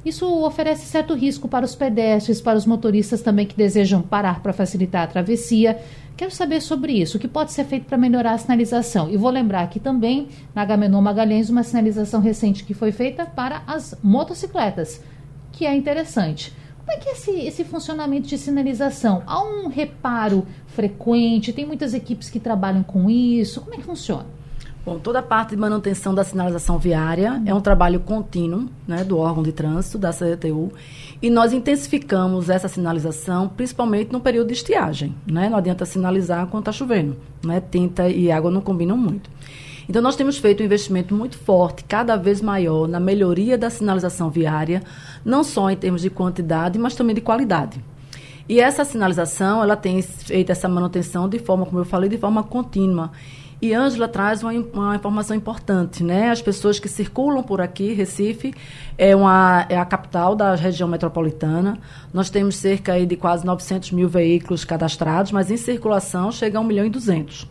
[0.04, 4.52] isso oferece certo risco para os pedestres, para os motoristas também que desejam parar para
[4.52, 5.78] facilitar a travessia.
[6.16, 9.10] Quero saber sobre isso, o que pode ser feito para melhorar a sinalização.
[9.10, 13.62] E vou lembrar aqui também, na Gamenon Magalhães, uma sinalização recente que foi feita para
[13.66, 15.02] as motocicletas,
[15.52, 16.52] que é interessante.
[16.78, 19.22] Como é que é esse, esse funcionamento de sinalização?
[19.26, 21.52] Há um reparo frequente?
[21.52, 23.60] Tem muitas equipes que trabalham com isso?
[23.60, 24.37] Como é que funciona?
[24.84, 29.18] Bom, toda a parte de manutenção da sinalização viária é um trabalho contínuo né, do
[29.18, 30.72] órgão de trânsito, da CDTU,
[31.20, 35.14] e nós intensificamos essa sinalização, principalmente no período de estiagem.
[35.26, 35.48] Né?
[35.48, 37.16] Não adianta sinalizar quando está chovendo.
[37.44, 37.60] Né?
[37.70, 39.28] Tinta e água não combinam muito.
[39.88, 44.28] Então, nós temos feito um investimento muito forte, cada vez maior, na melhoria da sinalização
[44.28, 44.82] viária,
[45.24, 47.82] não só em termos de quantidade, mas também de qualidade.
[48.46, 52.42] E essa sinalização, ela tem feito essa manutenção de forma, como eu falei, de forma
[52.42, 53.10] contínua.
[53.60, 56.30] E Ângela traz uma, uma, informação importante, né?
[56.30, 58.54] As pessoas que circulam por aqui, Recife
[58.96, 61.76] é, uma, é a capital da região metropolitana.
[62.14, 66.64] Nós temos cerca de quase 900 mil veículos cadastrados, mas em circulação chega a 1
[66.64, 67.48] milhão e 200.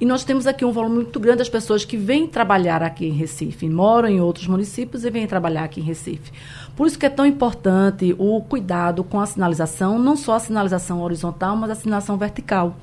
[0.00, 3.12] E nós temos aqui um volume muito grande das pessoas que vêm trabalhar aqui em
[3.12, 6.32] Recife, moram em outros municípios e vêm trabalhar aqui em Recife.
[6.76, 11.00] Por isso que é tão importante o cuidado com a sinalização, não só a sinalização
[11.00, 12.76] horizontal, mas a sinalização vertical.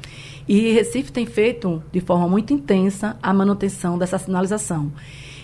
[0.47, 4.91] E Recife tem feito de forma muito intensa a manutenção dessa sinalização.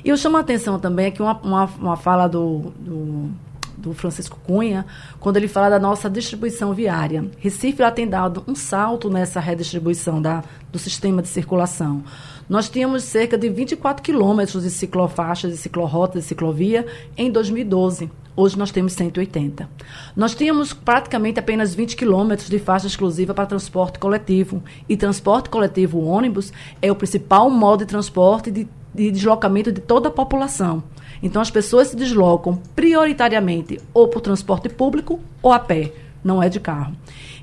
[0.03, 3.30] E eu chamo a atenção também aqui uma, uma, uma fala do, do,
[3.78, 4.86] do, Francisco Cunha,
[5.20, 7.30] quando ele fala da nossa distribuição viária.
[7.38, 12.04] Recife já tem dado um salto nessa redistribuição da, do sistema de circulação.
[12.50, 16.86] Nós tínhamos cerca de 24 quilômetros de ciclofaixas, de ciclorotas, de ciclovia
[17.18, 18.10] em 2012.
[18.36, 19.68] Hoje nós temos 180.
[20.16, 24.63] Nós tínhamos praticamente apenas 20 quilômetros de faixa exclusiva para transporte coletivo.
[24.88, 30.10] E transporte coletivo, ônibus, é o principal modo de transporte de, de deslocamento de toda
[30.10, 30.84] a população.
[31.21, 35.91] Então as pessoas se deslocam prioritariamente ou por transporte público ou a pé,
[36.23, 36.95] não é de carro.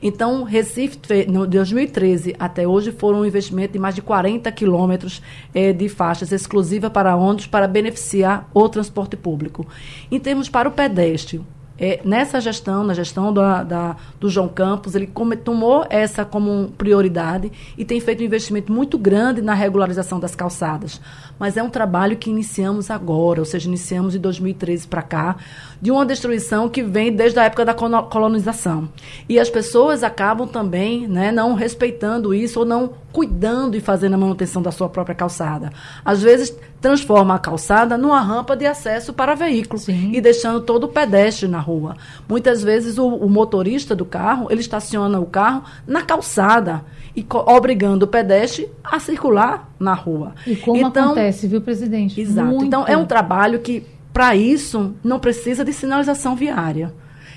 [0.03, 5.23] Então, Recife, no 2013 até hoje, foram um investimento de mais de 40 quilômetros
[5.55, 9.67] eh, de faixas exclusivas para ônibus para beneficiar o transporte público.
[10.11, 11.41] Em termos para o pedestre,
[11.77, 16.69] é, nessa gestão, na gestão da, da, do João Campos, ele come, tomou essa como
[16.79, 21.01] prioridade e tem feito um investimento muito grande na regularização das calçadas.
[21.39, 25.37] Mas é um trabalho que iniciamos agora, ou seja, iniciamos de 2013 para cá,
[25.81, 28.89] de uma destruição que vem desde a época da colonização.
[29.29, 34.19] E as pessoas acabam também né, não respeitando isso ou não cuidando e fazendo a
[34.19, 35.73] manutenção da sua própria calçada.
[36.05, 40.89] Às vezes transforma a calçada numa rampa de acesso para veículos e deixando todo o
[40.89, 41.97] pedestre na rua.
[42.29, 46.85] Muitas vezes o, o, motorista do carro, ele estaciona o carro na calçada
[47.17, 50.35] e obrigando o pedestre a circular na rua.
[50.47, 52.21] E como então, acontece, viu, presidente?
[52.21, 52.49] Exato.
[52.49, 52.65] Muito.
[52.65, 56.93] Então é um trabalho que para isso não precisa de sinalização viária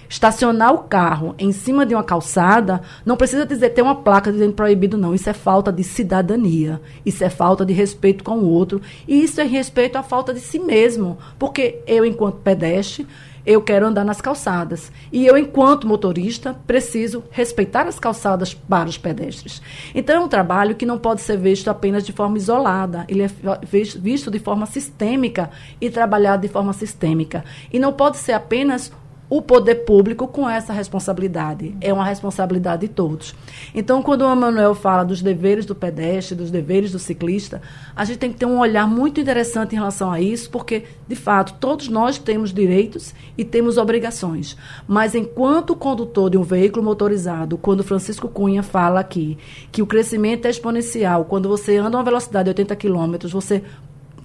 [0.10, 4.54] estacionar o carro em cima de uma calçada, não precisa dizer ter uma placa dizendo
[4.54, 5.13] proibido, não.
[5.13, 6.82] Isso é falta de cidadania.
[7.06, 8.82] Isso é falta de respeito com o outro.
[9.08, 11.18] E isso é respeito à falta de si mesmo.
[11.38, 13.08] Porque eu, enquanto pedestre,
[13.48, 14.92] eu quero andar nas calçadas.
[15.10, 19.62] E eu, enquanto motorista, preciso respeitar as calçadas para os pedestres.
[19.96, 23.06] Então, é um trabalho que não pode ser visto apenas de forma isolada.
[23.08, 23.30] Ele é
[23.98, 27.46] visto de forma sistêmica e trabalhado de forma sistêmica.
[27.72, 28.92] E não pode ser apenas
[29.30, 31.76] o poder público com essa responsabilidade.
[31.82, 33.36] É uma responsabilidade de todos.
[33.76, 37.62] Então, quando o Emanuel fala dos deveres do pedestre, dos deveres do ciclista,
[37.96, 41.16] a gente tem que ter um olhar muito interessante em relação a isso, porque, de
[41.16, 44.56] fato, todos nós temos direitos e temos obrigações.
[44.88, 49.38] Mas, enquanto condutor de um veículo motorizado, quando Francisco Cunha fala aqui
[49.72, 53.63] que o crescimento é exponencial, quando você anda a uma velocidade de 80 km, você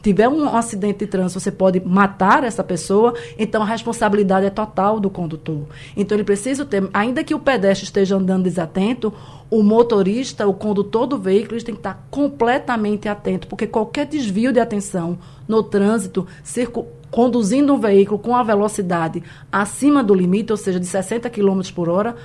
[0.02, 4.98] tiver um acidente de trânsito, você pode matar essa pessoa, então a responsabilidade é total
[4.98, 5.62] do condutor.
[5.96, 9.12] Então ele precisa ter, ainda que o pedestre esteja andando desatento,
[9.48, 14.58] o motorista, o condutor do veículo, tem que estar completamente atento, porque qualquer desvio de
[14.58, 20.80] atenção no trânsito, circo, conduzindo um veículo com a velocidade acima do limite, ou seja,
[20.80, 22.16] de 60 km por hora,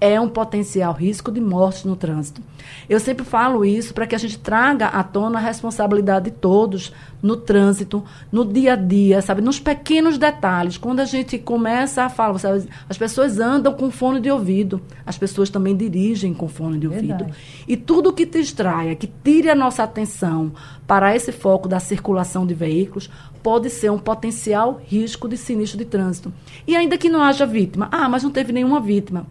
[0.00, 2.40] é um potencial risco de morte no trânsito.
[2.88, 6.92] Eu sempre falo isso para que a gente traga à tona a responsabilidade de todos
[7.22, 10.78] no trânsito, no dia a dia, sabe, nos pequenos detalhes.
[10.78, 15.18] Quando a gente começa a falar, sabe, as pessoas andam com fone de ouvido, as
[15.18, 17.24] pessoas também dirigem com fone de ouvido.
[17.24, 17.34] Verdade.
[17.68, 20.52] E tudo que te distraia, que tire a nossa atenção
[20.86, 23.10] para esse foco da circulação de veículos,
[23.42, 26.32] pode ser um potencial risco de sinistro de trânsito.
[26.66, 29.26] E ainda que não haja vítima, ah, mas não teve nenhuma vítima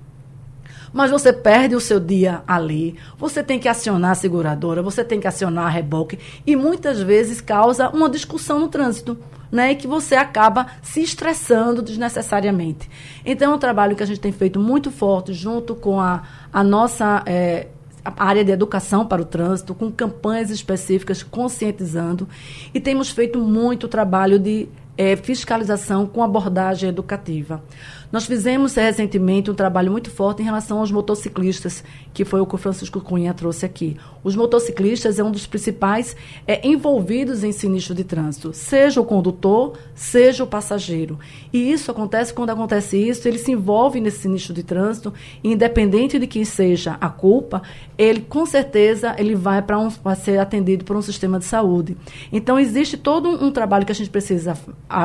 [0.94, 2.96] mas você perde o seu dia ali.
[3.18, 7.42] Você tem que acionar a seguradora, você tem que acionar a reboque e muitas vezes
[7.42, 9.18] causa uma discussão no trânsito.
[9.52, 12.88] Né, e que você acaba se estressando desnecessariamente.
[13.26, 16.22] Então, é um trabalho que a gente tem feito muito forte junto com a,
[16.54, 17.66] a nossa é,
[18.04, 22.28] a área de educação para o trânsito, com campanhas específicas conscientizando.
[22.74, 27.64] E temos feito muito trabalho de é, fiscalização com abordagem educativa.
[28.12, 32.56] Nós fizemos recentemente um trabalho muito forte em relação aos motociclistas, que foi o que
[32.56, 33.98] o Francisco Cunha trouxe aqui.
[34.24, 36.16] Os motociclistas é um dos principais
[36.48, 41.18] é, envolvidos em sinistro de trânsito, seja o condutor, seja o passageiro.
[41.54, 46.28] E isso acontece quando acontece isso, ele se envolve nesse sinistro de trânsito, independente de
[46.28, 47.62] quem seja a culpa,
[47.98, 51.98] ele com certeza ele vai para um, ser atendido por um sistema de saúde.
[52.32, 54.58] Então existe todo um, um trabalho que a gente precisa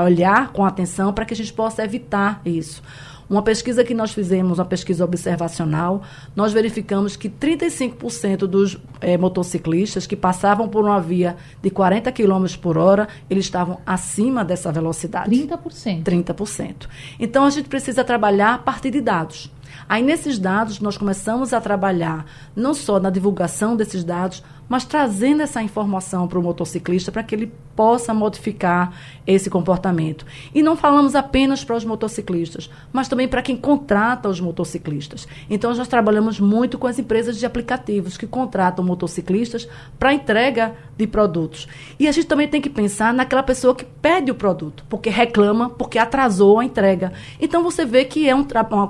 [0.05, 2.83] olhar com atenção para que a gente possa evitar isso.
[3.28, 6.02] Uma pesquisa que nós fizemos, uma pesquisa observacional,
[6.34, 12.44] nós verificamos que 35% dos é, motociclistas que passavam por uma via de 40 km
[12.60, 15.30] por hora, eles estavam acima dessa velocidade.
[15.30, 16.02] 30%.
[16.02, 16.88] 30%.
[17.18, 19.50] Então a gente precisa trabalhar a partir de dados.
[19.88, 25.42] Aí, nesses dados, nós começamos a trabalhar não só na divulgação desses dados, mas trazendo
[25.42, 28.92] essa informação para o motociclista para que ele possa modificar
[29.27, 30.24] esse comportamento.
[30.55, 35.27] E não falamos apenas para os motociclistas, mas também para quem contrata os motociclistas.
[35.50, 41.07] Então, nós trabalhamos muito com as empresas de aplicativos que contratam motociclistas para entrega de
[41.07, 41.66] produtos.
[41.98, 45.70] E a gente também tem que pensar naquela pessoa que pede o produto, porque reclama,
[45.70, 47.12] porque atrasou a entrega.
[47.40, 48.46] Então, você vê que é um,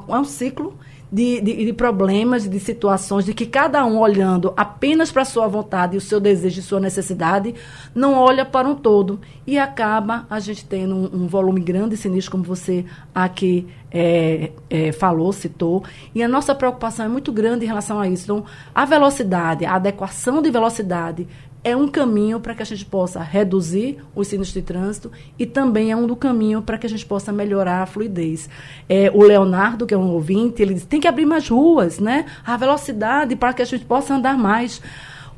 [0.09, 0.77] é um ciclo
[1.15, 5.47] de, de, de problemas, de situações, de que cada um olhando apenas para a sua
[5.47, 7.55] vontade, o seu desejo e sua necessidade,
[7.95, 9.21] não olha para um todo.
[9.47, 14.51] E acaba a gente tendo um, um volume grande e sinistro, como você aqui é,
[14.69, 15.85] é, falou, citou.
[16.13, 18.25] E a nossa preocupação é muito grande em relação a isso.
[18.25, 21.29] Então, a velocidade, a adequação de velocidade
[21.65, 25.91] é um caminho para que a gente possa reduzir os sinistros de trânsito e também
[25.91, 28.51] é um do caminho para que a gente possa melhorar a fluidez.
[28.87, 32.27] É, o Leonardo, que é um ouvinte, ele diz, tem que abrir mais ruas, né?
[32.45, 34.83] A velocidade para que a gente possa andar mais.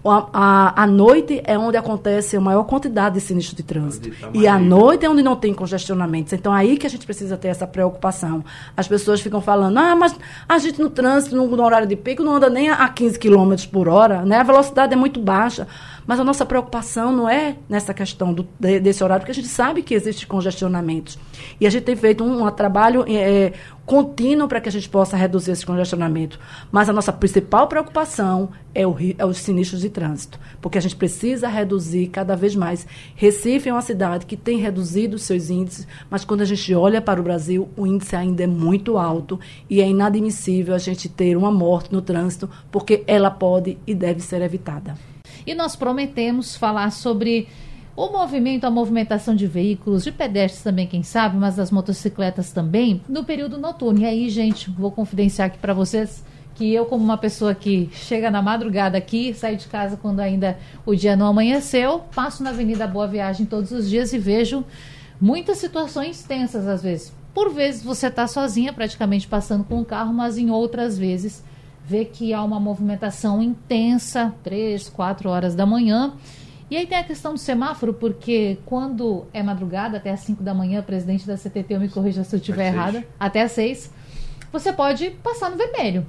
[0.04, 4.10] A, a, a, noite é onde acontece a maior quantidade de sinistro de trânsito.
[4.32, 6.32] E a noite é onde não tem congestionamentos.
[6.32, 8.44] Então, aí que a gente precisa ter essa preocupação.
[8.76, 10.14] As pessoas ficam falando, ah, mas
[10.48, 13.54] a gente no trânsito, no, no horário de pico, não anda nem a 15 km
[13.72, 14.38] por hora, né?
[14.38, 15.66] A velocidade é muito baixa.
[16.06, 19.48] Mas a nossa preocupação não é nessa questão do, de, desse horário, porque a gente
[19.48, 21.18] sabe que existe congestionamentos.
[21.60, 23.52] E a gente tem feito um, um trabalho é,
[23.84, 26.38] contínuo para que a gente possa reduzir esse congestionamento.
[26.70, 30.96] Mas a nossa principal preocupação é, o, é os sinistros de trânsito, porque a gente
[30.96, 32.86] precisa reduzir cada vez mais.
[33.14, 37.00] Recife é uma cidade que tem reduzido os seus índices, mas quando a gente olha
[37.00, 41.36] para o Brasil, o índice ainda é muito alto e é inadmissível a gente ter
[41.36, 44.94] uma morte no trânsito, porque ela pode e deve ser evitada.
[45.46, 47.48] E nós prometemos falar sobre
[47.94, 53.00] o movimento, a movimentação de veículos, de pedestres também, quem sabe, mas das motocicletas também,
[53.08, 54.00] no período noturno.
[54.00, 56.22] E aí, gente, vou confidenciar aqui para vocês
[56.56, 60.58] que eu, como uma pessoa que chega na madrugada aqui, sai de casa quando ainda
[60.84, 64.64] o dia não amanheceu, passo na Avenida Boa Viagem todos os dias e vejo
[65.20, 67.12] muitas situações tensas às vezes.
[67.34, 71.44] Por vezes você está sozinha, praticamente passando com o carro, mas em outras vezes
[71.86, 76.14] vê que há uma movimentação intensa, três, quatro horas da manhã.
[76.68, 80.52] E aí tem a questão do semáforo, porque quando é madrugada, até as 5 da
[80.52, 83.92] manhã, presidente da CTT, eu me corrija se eu estiver errada, até as 6,
[84.50, 86.04] você pode passar no vermelho.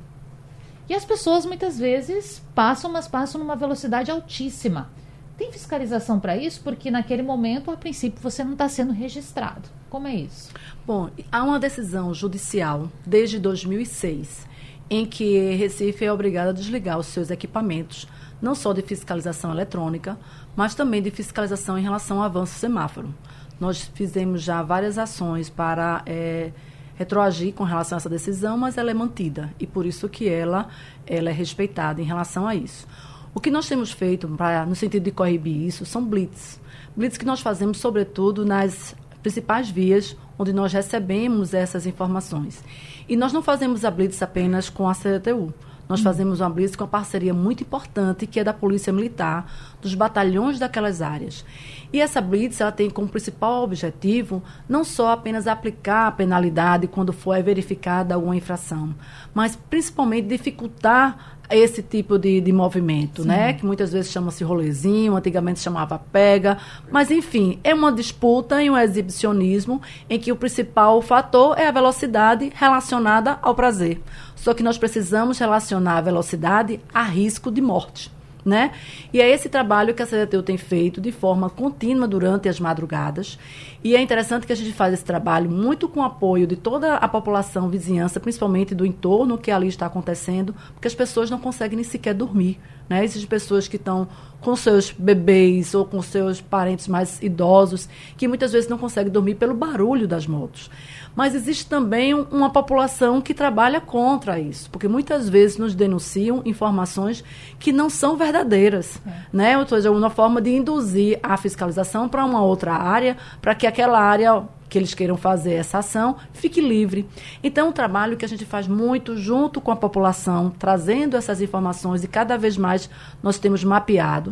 [0.90, 4.90] E as pessoas muitas vezes passam, mas passam numa velocidade altíssima.
[5.38, 6.62] Tem fiscalização para isso?
[6.64, 9.70] Porque naquele momento, a princípio, você não está sendo registrado.
[9.92, 10.52] Como é isso?
[10.88, 14.47] Bom, há uma decisão judicial desde 2006
[14.90, 18.08] em que Recife é obrigada a desligar os seus equipamentos,
[18.42, 20.18] não só de fiscalização eletrônica,
[20.56, 23.14] mas também de fiscalização em relação ao avanço semáforo.
[23.60, 26.52] Nós fizemos já várias ações para é,
[26.96, 30.68] retroagir com relação a essa decisão, mas ela é mantida e por isso que ela,
[31.06, 32.88] ela é respeitada em relação a isso.
[33.34, 36.60] O que nós temos feito pra, no sentido de coibir isso são blitz.
[36.96, 42.64] Blitz que nós fazemos, sobretudo, nas principais vias onde nós recebemos essas informações.
[43.10, 45.54] E nós não fazemos a blitz apenas com a CTU.
[45.88, 49.50] Nós fazemos uma blitz com uma parceria muito importante, que é da Polícia Militar,
[49.82, 51.46] dos batalhões daquelas áreas.
[51.94, 57.14] E essa blitz ela tem como principal objetivo não só apenas aplicar a penalidade quando
[57.14, 58.94] for verificada alguma infração,
[59.34, 63.30] mas principalmente dificultar esse tipo de, de movimento, Sim.
[63.30, 63.54] né?
[63.54, 66.58] Que muitas vezes chama-se rolezinho, antigamente chamava pega,
[66.92, 71.72] mas enfim, é uma disputa e um exibicionismo em que o principal fator é a
[71.72, 74.02] velocidade relacionada ao prazer.
[74.36, 78.12] Só que nós precisamos relacionar a velocidade a risco de morte
[78.48, 78.72] né?
[79.12, 83.38] E é esse trabalho que a CDTU tem feito de forma contínua durante as madrugadas.
[83.88, 86.96] E é interessante que a gente faz esse trabalho muito com o apoio de toda
[86.96, 91.78] a população vizinhança, principalmente do entorno que ali está acontecendo, porque as pessoas não conseguem
[91.78, 92.60] nem sequer dormir.
[92.90, 93.06] Né?
[93.06, 94.10] Existem pessoas que estão
[94.42, 99.36] com seus bebês ou com seus parentes mais idosos, que muitas vezes não conseguem dormir
[99.36, 100.70] pelo barulho das motos.
[101.16, 107.24] Mas existe também uma população que trabalha contra isso, porque muitas vezes nos denunciam informações
[107.58, 109.12] que não são verdadeiras, é.
[109.34, 109.58] né?
[109.58, 114.00] Ou seja, uma forma de induzir a fiscalização para uma outra área, para que aquela
[114.00, 117.08] área que eles queiram fazer essa ação, fique livre.
[117.44, 122.04] Então, um trabalho que a gente faz muito junto com a população, trazendo essas informações
[122.04, 122.90] e cada vez mais
[123.22, 124.27] nós temos mapeado.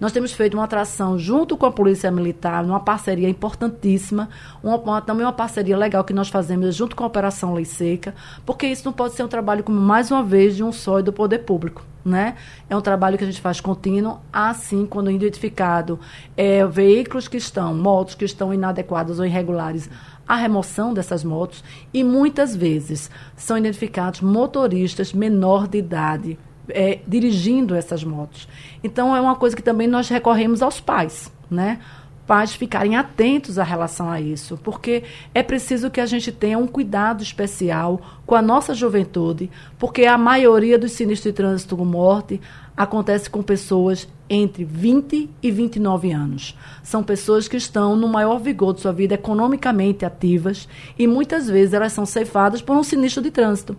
[0.00, 4.28] Nós temos feito uma atração junto com a Polícia Militar, numa parceria importantíssima,
[4.62, 8.14] uma, uma, também uma parceria legal que nós fazemos junto com a Operação Lei Seca,
[8.44, 11.02] porque isso não pode ser um trabalho, como mais uma vez, de um só e
[11.02, 12.36] do poder público né?
[12.70, 15.98] É um trabalho que a gente faz contínuo, assim, quando identificado
[16.36, 19.90] é, veículos que estão, motos que estão inadequadas ou irregulares,
[20.26, 26.38] a remoção dessas motos e muitas vezes são identificados motoristas menor de idade
[26.68, 28.48] é, dirigindo essas motos.
[28.82, 31.78] Então é uma coisa que também nós recorremos aos pais, né?
[32.26, 36.66] pais ficarem atentos à relação a isso, porque é preciso que a gente tenha um
[36.66, 39.48] cuidado especial com a nossa juventude,
[39.78, 42.40] porque a maioria dos sinistros de trânsito com morte
[42.76, 46.58] acontece com pessoas entre 20 e 29 anos.
[46.82, 51.72] São pessoas que estão no maior vigor de sua vida economicamente ativas e muitas vezes
[51.72, 53.76] elas são ceifadas por um sinistro de trânsito.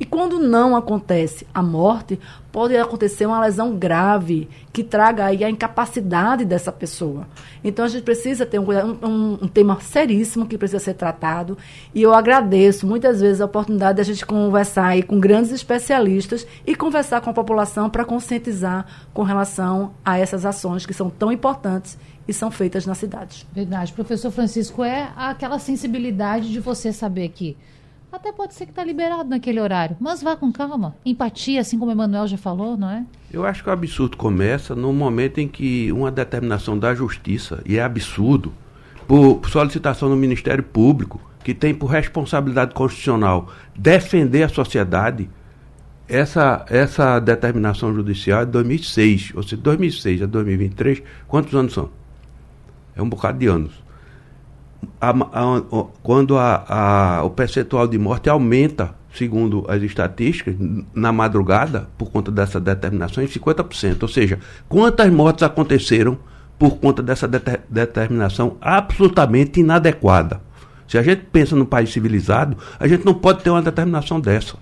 [0.00, 2.18] E quando não acontece a morte,
[2.52, 7.26] pode acontecer uma lesão grave que traga aí a incapacidade dessa pessoa.
[7.64, 11.58] Então a gente precisa ter um, um, um, tema seríssimo que precisa ser tratado.
[11.92, 16.46] E eu agradeço muitas vezes a oportunidade de a gente conversar aí com grandes especialistas
[16.66, 21.32] e conversar com a população para conscientizar com relação a essas ações que são tão
[21.32, 23.46] importantes e são feitas na cidade.
[23.52, 23.92] Verdade.
[23.92, 27.56] Professor Francisco, é aquela sensibilidade de você saber que
[28.10, 30.96] até pode ser que está liberado naquele horário, mas vá com calma.
[31.04, 33.04] Empatia, assim como o Emanuel já falou, não é?
[33.30, 37.76] Eu acho que o absurdo começa no momento em que uma determinação da justiça, e
[37.76, 38.52] é absurdo,
[39.06, 45.28] por solicitação do Ministério Público, que tem por responsabilidade constitucional defender a sociedade,
[46.08, 51.90] essa, essa determinação judicial é de 2006, ou seja, 2006 a 2023, quantos anos são?
[52.96, 53.87] É um bocado de anos
[55.00, 55.62] a, a,
[56.02, 60.54] quando a, o percentual de morte aumenta, segundo as estatísticas,
[60.94, 64.02] na madrugada, por conta dessa determinação, em 50%.
[64.02, 66.18] Ou seja, quantas mortes aconteceram
[66.58, 70.40] por conta dessa deter, determinação absolutamente inadequada?
[70.86, 74.56] Se a gente pensa no país civilizado, a gente não pode ter uma determinação dessa.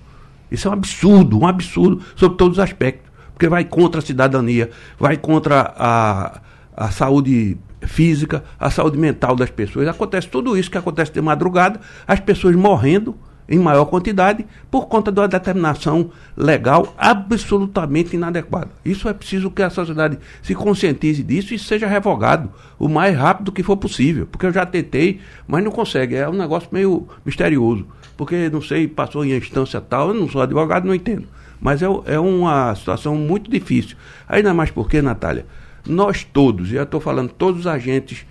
[0.51, 3.07] Isso é um absurdo, um absurdo sobre todos os aspectos.
[3.33, 6.41] Porque vai contra a cidadania, vai contra a,
[6.75, 9.89] a saúde física, a saúde mental das pessoas.
[9.89, 13.16] Acontece tudo isso que acontece de madrugada, as pessoas morrendo
[13.49, 18.70] em maior quantidade por conta de uma determinação legal absolutamente inadequada.
[18.85, 23.53] Isso é preciso que a sociedade se conscientize disso e seja revogado o mais rápido
[23.53, 26.16] que for possível, porque eu já tentei, mas não consegue.
[26.16, 30.43] É um negócio meio misterioso, porque não sei, passou em instância tal, eu não sou
[30.43, 31.29] advogado, não entendo.
[31.61, 33.97] Mas é, é uma situação muito difícil.
[34.29, 35.47] Ainda mais porque, Natália,
[35.87, 38.26] nós todos, e eu estou falando todos os agentes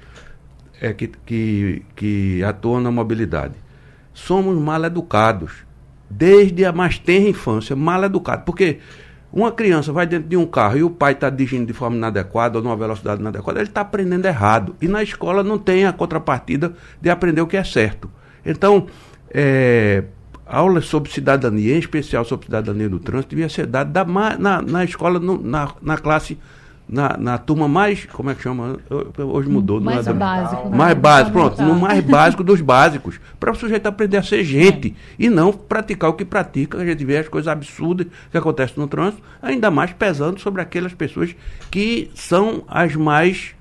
[0.82, 3.56] é, que, que, que atuam na mobilidade,
[4.14, 5.52] somos mal educados,
[6.10, 8.46] desde a mais tenra infância, mal educados.
[8.46, 8.80] Porque
[9.32, 12.58] uma criança vai dentro de um carro e o pai está dirigindo de forma inadequada
[12.58, 14.76] ou numa velocidade inadequada, ele está aprendendo errado.
[14.82, 18.10] E na escola não tem a contrapartida de aprender o que é certo.
[18.46, 18.88] Então,
[19.30, 20.06] é,
[20.46, 25.20] aulas sobre cidadania, em especial sobre cidadania do trânsito, devia ser dada na, na escola,
[25.20, 26.38] no, na, na classe
[26.88, 28.78] na, na turma mais, como é que chama?
[29.18, 29.82] Hoje mudou.
[29.82, 30.70] Mais é básico.
[30.70, 30.78] Né?
[30.78, 31.62] Mais básico, pronto.
[31.62, 33.20] No mais básico dos básicos.
[33.40, 35.26] Para o sujeito aprender a ser gente é.
[35.26, 36.78] e não praticar o que pratica.
[36.78, 40.94] A gente vê as coisas absurdas que acontecem no trânsito, ainda mais pesando sobre aquelas
[40.94, 41.36] pessoas
[41.72, 43.56] que são as mais.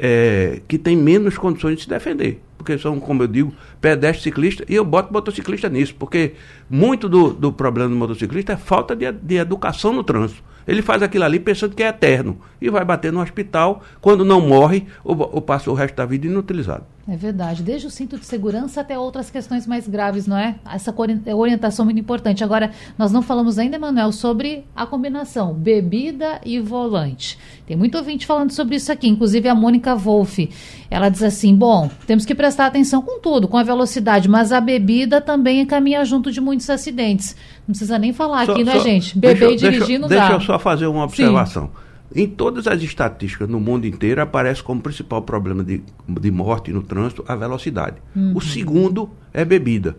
[0.00, 2.40] É, que têm menos condições de se defender.
[2.56, 6.34] Porque são, como eu digo, pedestre, ciclista, e eu boto motociclista nisso, porque
[6.70, 10.40] muito do, do problema do motociclista é falta de, de educação no trânsito.
[10.68, 13.82] Ele faz aquilo ali pensando que é eterno e vai bater no hospital.
[14.02, 16.84] Quando não morre, ou, ou passa o resto da vida inutilizado.
[17.10, 17.62] É verdade.
[17.62, 20.56] Desde o cinto de segurança até outras questões mais graves, não é?
[20.70, 20.94] Essa
[21.34, 22.44] orientação muito importante.
[22.44, 27.38] Agora, nós não falamos ainda, Manuel, sobre a combinação bebida e volante.
[27.66, 30.50] Tem muito ouvinte falando sobre isso aqui, inclusive a Mônica Wolff.
[30.90, 34.60] Ela diz assim: bom, temos que prestar atenção com tudo, com a velocidade, mas a
[34.60, 37.34] bebida também caminha junto de muitos acidentes.
[37.66, 39.18] Não precisa nem falar só, aqui, né, gente?
[39.18, 40.28] Beber e dirigir deixa, não deixa dá.
[40.28, 41.68] Deixa eu só fazer uma observação.
[41.68, 41.87] Sim.
[42.14, 46.82] Em todas as estatísticas no mundo inteiro aparece como principal problema de, de morte no
[46.82, 47.96] trânsito a velocidade.
[48.16, 48.32] Uhum.
[48.34, 49.96] O segundo é bebida.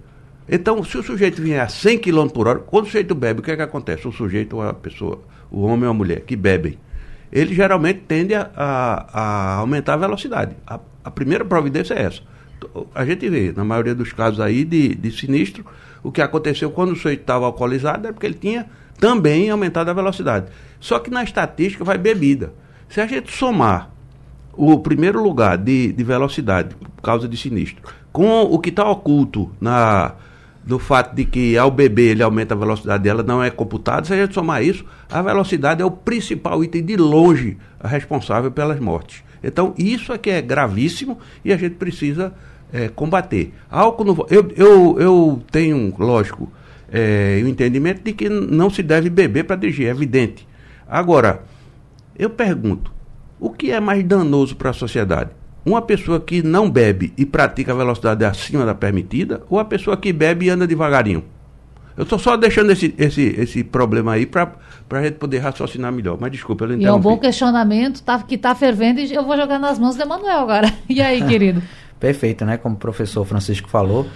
[0.51, 3.43] Então, se o sujeito vier a 100 km por hora, quando o sujeito bebe, o
[3.43, 4.07] que é que acontece?
[4.07, 6.79] O sujeito, a pessoa, o homem ou a mulher que bebem,
[7.31, 10.55] ele geralmente tende a, a, a aumentar a velocidade.
[10.65, 12.21] A, a, primeira providência é essa.
[12.95, 15.63] A gente vê, na maioria dos casos aí de, de sinistro,
[16.01, 18.65] o que aconteceu quando o sujeito estava alcoolizado é porque ele tinha
[18.99, 20.47] também aumentado a velocidade.
[20.79, 22.53] Só que na estatística vai bebida.
[22.87, 23.91] Se a gente somar
[24.53, 27.81] o primeiro lugar de, de velocidade por causa de sinistro
[28.11, 30.15] com o que está oculto na
[30.65, 34.13] do fato de que ao beber ele aumenta a velocidade dela não é computado, se
[34.13, 39.23] a gente somar isso, a velocidade é o principal item de longe responsável pelas mortes.
[39.43, 42.33] Então, isso é que é gravíssimo e a gente precisa
[42.71, 43.53] é, combater.
[43.71, 46.51] Álcool no, eu, eu, eu tenho, lógico,
[46.91, 50.47] é, o entendimento de que não se deve beber para dirigir, é evidente.
[50.87, 51.43] Agora,
[52.17, 52.91] eu pergunto,
[53.39, 55.31] o que é mais danoso para a sociedade?
[55.65, 59.95] Uma pessoa que não bebe e pratica a velocidade acima da permitida, ou a pessoa
[59.95, 61.23] que bebe e anda devagarinho?
[61.99, 64.55] Eu estou só deixando esse, esse, esse problema aí para
[64.89, 66.17] a gente poder raciocinar melhor.
[66.17, 69.35] Mas desculpa, eu E é um bom questionamento tá, que está fervendo e eu vou
[69.35, 70.73] jogar nas mãos do Emanuel agora.
[70.87, 71.61] E aí, querido?
[71.99, 72.55] Perfeito, né?
[72.55, 74.07] Como o professor Francisco falou,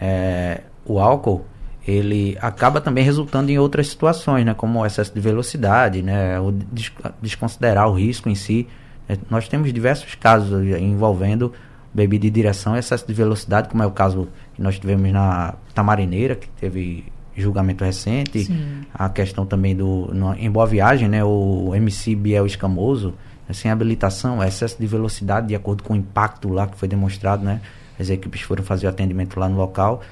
[0.00, 1.44] é, o álcool
[1.86, 4.54] ele acaba também resultando em outras situações, né?
[4.54, 6.38] Como o excesso de velocidade, né?
[6.38, 8.68] O des desconsiderar o risco em si.
[9.08, 11.52] É, nós temos diversos casos envolvendo
[11.92, 15.54] bebida de direção e excesso de velocidade, como é o caso que nós tivemos na
[15.74, 17.04] Tamarineira, que teve
[17.36, 18.82] julgamento recente, Sim.
[18.94, 23.14] a questão também do no, em Boa Viagem, né, o MC Biel Escamoso,
[23.52, 27.60] sem habilitação, excesso de velocidade de acordo com o impacto lá que foi demonstrado, né?
[27.98, 30.02] As equipes foram fazer o atendimento lá no local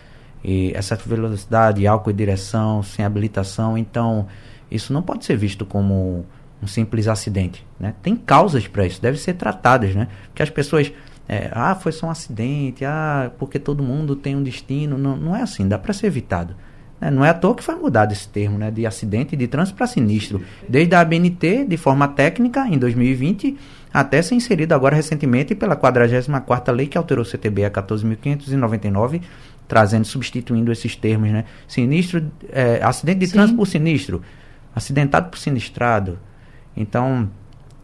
[0.43, 4.27] e de velocidade, álcool e direção, sem habilitação, então
[4.71, 6.25] isso não pode ser visto como
[6.63, 7.95] um simples acidente, né?
[8.03, 10.09] Tem causas para isso, devem ser tratadas, né?
[10.27, 10.93] Porque as pessoas
[11.29, 15.37] é, ah, foi só um acidente, ah, porque todo mundo tem um destino, não, não
[15.37, 16.55] é assim, dá para ser evitado.
[17.01, 19.77] É, não é à toa que foi mudado esse termo né, de acidente de trânsito
[19.77, 20.43] para sinistro.
[20.69, 23.57] Desde a ABNT, de forma técnica, em 2020,
[23.93, 29.23] até ser inserido agora recentemente pela 44ª lei que alterou o CTB a 14.599,
[29.71, 31.31] trazendo, substituindo esses termos.
[31.31, 31.45] Né?
[31.69, 33.35] Sinistro, é, acidente de Sim.
[33.35, 34.21] trânsito por sinistro,
[34.75, 36.19] acidentado por sinistrado.
[36.77, 37.31] Então,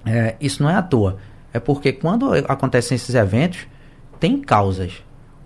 [0.05, 1.19] é, isso não é à toa.
[1.53, 3.69] É porque quando acontecem esses eventos,
[4.19, 5.05] tem causas.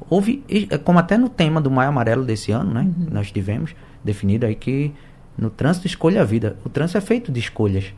[0.09, 2.81] Houve, é, como até no tema do Maio Amarelo desse ano, né?
[2.81, 3.09] Uhum.
[3.13, 4.93] Nós tivemos definido aí que
[5.37, 6.57] no trânsito escolha a vida.
[6.65, 7.93] O trânsito é feito de escolhas.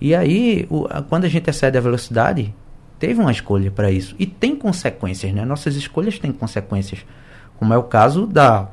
[0.00, 2.54] E aí, o, quando a gente excede a velocidade,
[3.00, 4.14] teve uma escolha para isso.
[4.16, 5.44] E tem consequências, né?
[5.44, 7.04] Nossas escolhas têm consequências.
[7.60, 8.68] Como é o caso da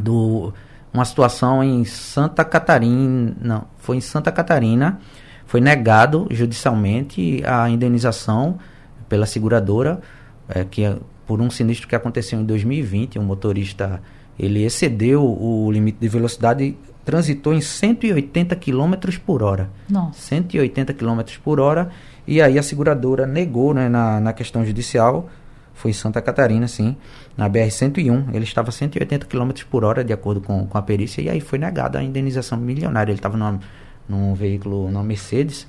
[0.00, 0.52] do
[0.92, 5.00] uma situação em Santa Catarina, não, foi em Santa Catarina,
[5.44, 8.58] foi negado judicialmente a indenização
[9.08, 10.00] pela seguradora,
[10.48, 10.82] é, que
[11.26, 14.00] por um sinistro que aconteceu em 2020, um motorista
[14.38, 18.94] ele excedeu o limite de velocidade e transitou em 180 km
[19.24, 19.70] por hora.
[19.88, 20.20] Nossa.
[20.20, 21.90] 180 km por hora.
[22.26, 25.28] E aí a seguradora negou né, na, na questão judicial.
[25.74, 26.96] Foi em Santa Catarina, sim,
[27.36, 28.34] na BR-101.
[28.34, 31.40] Ele estava a 180 km por hora, de acordo com, com a perícia, e aí
[31.40, 33.10] foi negada a indenização milionária.
[33.10, 33.58] Ele estava num,
[34.08, 35.66] num veículo, numa Mercedes,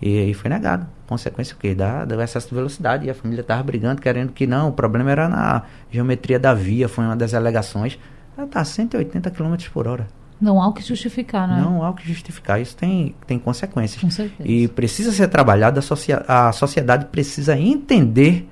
[0.00, 0.86] e aí foi negado.
[1.06, 1.74] Consequência o quê?
[1.74, 3.06] Da, do excesso de velocidade.
[3.06, 4.68] E a família estava brigando, querendo que não.
[4.68, 7.98] O problema era na geometria da via, foi uma das alegações.
[8.36, 10.06] Ela está a 180 km por hora.
[10.40, 11.60] Não há o que justificar, né?
[11.60, 12.60] Não há o que justificar.
[12.60, 14.00] Isso tem, tem consequências.
[14.00, 14.48] Com certeza.
[14.48, 15.78] E precisa ser trabalhado.
[15.78, 18.48] A, socia a sociedade precisa entender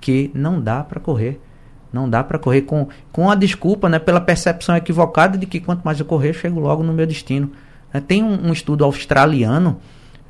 [0.00, 1.40] que não dá para correr.
[1.92, 5.82] Não dá para correr com, com a desculpa, né, pela percepção equivocada de que quanto
[5.82, 7.50] mais eu correr, eu chego logo no meu destino.
[7.92, 9.80] É, tem um, um estudo australiano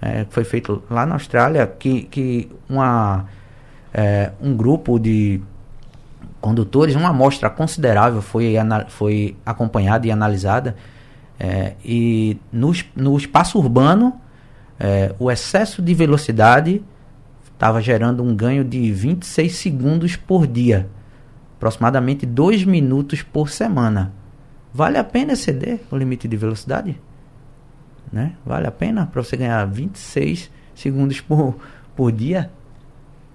[0.01, 3.27] é, foi feito lá na Austrália, que, que uma,
[3.93, 5.41] é, um grupo de
[6.41, 8.55] condutores, uma amostra considerável foi,
[8.89, 10.75] foi acompanhada e analisada,
[11.39, 14.19] é, e no, no espaço urbano,
[14.79, 16.83] é, o excesso de velocidade
[17.53, 20.89] estava gerando um ganho de 26 segundos por dia,
[21.61, 24.13] aproximadamente 2 minutos por semana.
[24.73, 26.99] Vale a pena exceder o limite de velocidade?
[28.13, 28.35] né?
[28.45, 31.57] Vale a pena para você ganhar 26 segundos por,
[31.95, 32.51] por dia?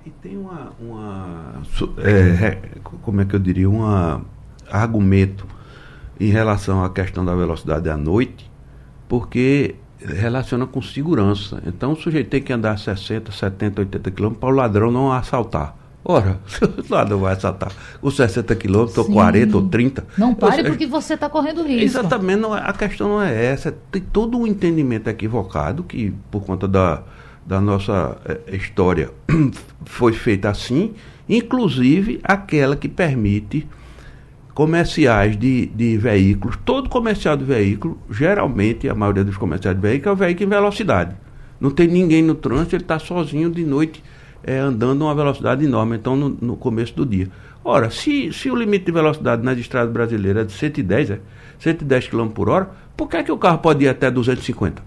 [0.06, 1.62] E tem uma, uma
[1.98, 3.82] é, como é que eu diria, um
[4.70, 5.48] argumento
[6.20, 8.50] em relação à questão da velocidade à noite,
[9.08, 11.62] porque relaciona com segurança.
[11.66, 15.76] Então o sujeito tem que andar 60, 70, 80 km para o ladrão não assaltar.
[16.08, 20.06] Ora, o ladrão vai assaltar com 60 km, ou 40 ou 30.
[20.16, 21.84] Não pare seja, porque você está correndo risco.
[21.84, 23.76] Exatamente, não, é, a questão não é essa.
[23.92, 27.02] Tem todo um entendimento equivocado que, por conta da,
[27.44, 29.10] da nossa é, história,
[29.84, 30.94] foi feita assim,
[31.28, 33.68] inclusive aquela que permite
[34.54, 40.08] comerciais de, de veículos, todo comercial de veículo, geralmente a maioria dos comerciais de veículos
[40.08, 41.16] é o veículo em velocidade.
[41.60, 44.04] Não tem ninguém no trânsito, ele está sozinho de noite,
[44.46, 47.28] é, andando a uma velocidade enorme, então no, no, começo do dia.
[47.64, 51.20] Ora, se, se o limite de velocidade nas estradas brasileiras é de 110, é
[51.60, 54.84] 110 km por hora, por que, é que o carro pode ir até 250?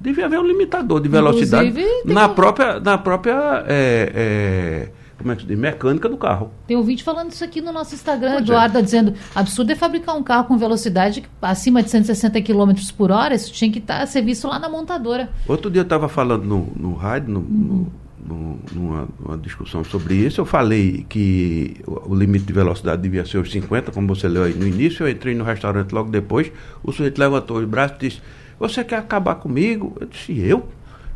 [0.00, 4.88] Devia haver um limitador de velocidade na própria, na própria é, é,
[5.18, 5.58] como é que se diz?
[5.58, 6.50] mecânica do carro.
[6.66, 8.82] Tem um vídeo falando isso aqui no nosso Instagram, pois Eduardo, é.
[8.82, 13.52] dizendo, absurdo é fabricar um carro com velocidade acima de 160 km por hora, isso
[13.52, 15.30] tinha que estar tá, ser visto lá na montadora.
[15.46, 17.46] Outro dia eu estava falando no, no rádio, no, uhum.
[17.46, 17.92] no,
[18.24, 23.50] numa, numa, discussão sobre isso, eu falei que o, limite de velocidade devia ser os
[23.50, 26.50] 50, como você leu aí no início, eu entrei no restaurante logo depois,
[26.82, 28.22] o sujeito levantou os braços e disse,
[28.58, 29.96] você quer acabar comigo?
[30.00, 30.68] Eu disse, eu?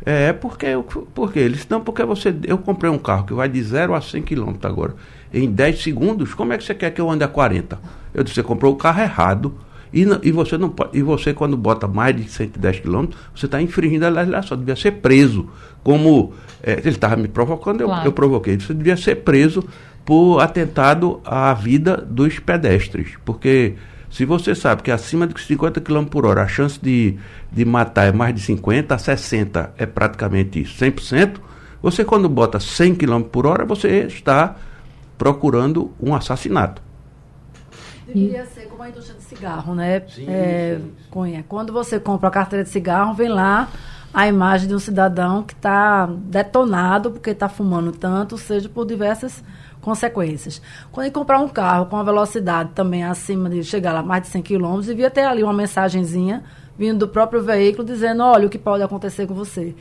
[0.05, 0.67] É, porque,
[1.13, 2.33] porque eles não, porque você.
[2.43, 4.95] Eu comprei um carro que vai de 0 a 100 km agora.
[5.33, 7.79] Em 10 segundos, como é que você quer que eu ande a 40?
[8.13, 9.53] Eu disse, você comprou o carro errado.
[9.93, 14.05] E, e você não e você quando bota mais de 110 km, você está infringindo
[14.05, 15.49] a legislação, devia ser preso.
[15.83, 18.07] Como é, ele estava me provocando, eu, claro.
[18.07, 18.59] eu provoquei.
[18.59, 19.63] Você devia ser preso
[20.05, 23.17] por atentado à vida dos pedestres.
[23.23, 23.75] Porque
[24.09, 27.17] se você sabe que acima de 50 km por hora a chance de,
[27.51, 31.39] de matar é mais de 50, a 60 é praticamente 100%,
[31.81, 34.55] você quando bota 100 km por hora, você está
[35.17, 36.81] procurando um assassinato.
[38.07, 40.01] Deveria ser a indústria de cigarro, né?
[40.07, 41.43] Sim, é, sim.
[41.47, 43.69] Quando você compra a carteira de cigarro, vem lá
[44.13, 49.43] a imagem de um cidadão que está detonado porque está fumando tanto, seja por diversas
[49.81, 50.61] consequências.
[50.91, 54.29] Quando ele comprar um carro com a velocidade também acima de chegar lá mais de
[54.29, 56.43] 100 km, devia ter ali uma mensagenzinha
[56.77, 59.75] vindo do próprio veículo dizendo, olha o que pode acontecer com você.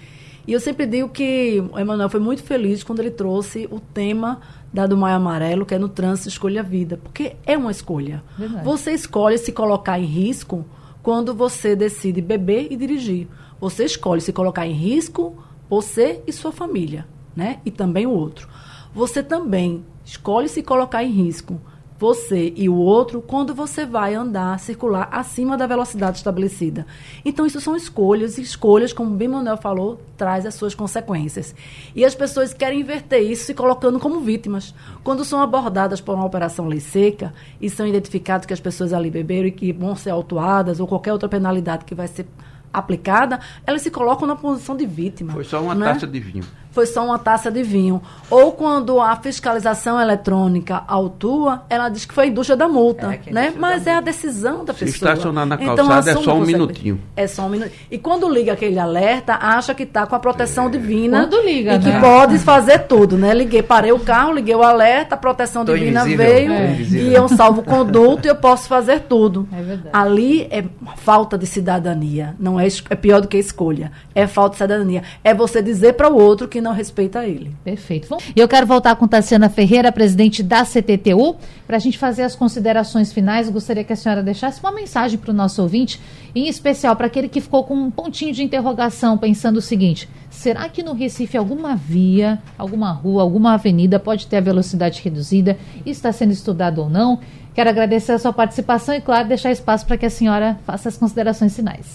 [0.47, 4.41] E eu sempre digo que o Emanuel foi muito feliz quando ele trouxe o tema
[4.77, 8.23] da do Maio Amarelo, que é no trânsito escolha a vida, porque é uma escolha.
[8.37, 8.63] Verdade.
[8.63, 10.67] Você escolhe se colocar em risco
[11.03, 13.27] quando você decide beber e dirigir.
[13.59, 15.35] Você escolhe se colocar em risco
[15.69, 17.59] você e sua família, né?
[17.65, 18.49] E também o outro.
[18.95, 21.59] Você também escolhe se colocar em risco
[21.99, 26.87] você e o outro quando você vai andar, circular acima da velocidade estabelecida.
[27.25, 31.55] Então, isso são escolhas, e escolhas, como bem Manuel falou, traz as suas consequências.
[31.95, 34.75] E as pessoas querem inverter isso se colocando como vítimas.
[35.03, 39.11] Quando são abordadas por uma operação lei seca e são identificados que as pessoas ali
[39.11, 42.27] beberam e que vão ser autuadas ou qualquer outra penalidade que vai ser
[42.73, 45.33] aplicada, elas se colocam na posição de vítima.
[45.33, 45.95] Foi só uma né?
[45.95, 46.45] taça de vinho
[46.77, 48.03] foi só uma taça de vinho.
[48.29, 53.33] Ou quando a fiscalização eletrônica autua, ela diz que foi a indústria da multa, é,
[53.33, 53.55] né?
[53.57, 55.13] Mas é a decisão da Se pessoa.
[55.13, 57.01] estacionar na então, calçada então, é só um minutinho.
[57.17, 57.73] É só um minuto.
[57.91, 60.69] E quando liga aquele alerta, acha que está com a proteção é.
[60.69, 61.21] divina.
[61.21, 61.99] Quando liga, E que né?
[61.99, 63.33] pode fazer tudo, né?
[63.33, 66.77] Liguei, parei o carro, liguei o alerta, a proteção Tô divina veio é.
[66.79, 69.49] e eu salvo conduto e eu posso fazer tudo.
[69.51, 69.89] É verdade.
[69.95, 70.63] Ali é
[70.97, 72.37] falta de cidadania.
[72.39, 73.91] Não é, é pior do que escolha.
[74.15, 75.03] É falta de cidadania.
[75.25, 77.55] É você dizer para o outro que não respeita ele.
[77.63, 78.17] Perfeito.
[78.35, 82.35] E eu quero voltar com Tassiana Ferreira, presidente da CTTU, para a gente fazer as
[82.35, 83.47] considerações finais.
[83.47, 86.01] Eu gostaria que a senhora deixasse uma mensagem para o nosso ouvinte,
[86.35, 90.69] em especial para aquele que ficou com um pontinho de interrogação, pensando o seguinte: será
[90.69, 95.57] que no Recife alguma via, alguma rua, alguma avenida pode ter a velocidade reduzida?
[95.85, 97.21] Está sendo estudado ou não?
[97.55, 100.99] Quero agradecer a sua participação e, claro, deixar espaço para que a senhora faça as
[100.99, 101.87] considerações finais.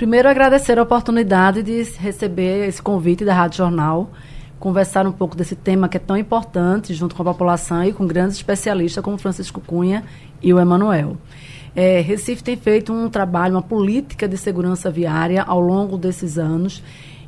[0.00, 4.10] Primeiro, agradecer a oportunidade de receber esse convite da Rádio Jornal,
[4.58, 8.06] conversar um pouco desse tema que é tão importante, junto com a população e com
[8.06, 10.02] grandes especialistas como Francisco Cunha
[10.42, 11.18] e o Emanuel.
[11.76, 16.82] É, Recife tem feito um trabalho, uma política de segurança viária ao longo desses anos,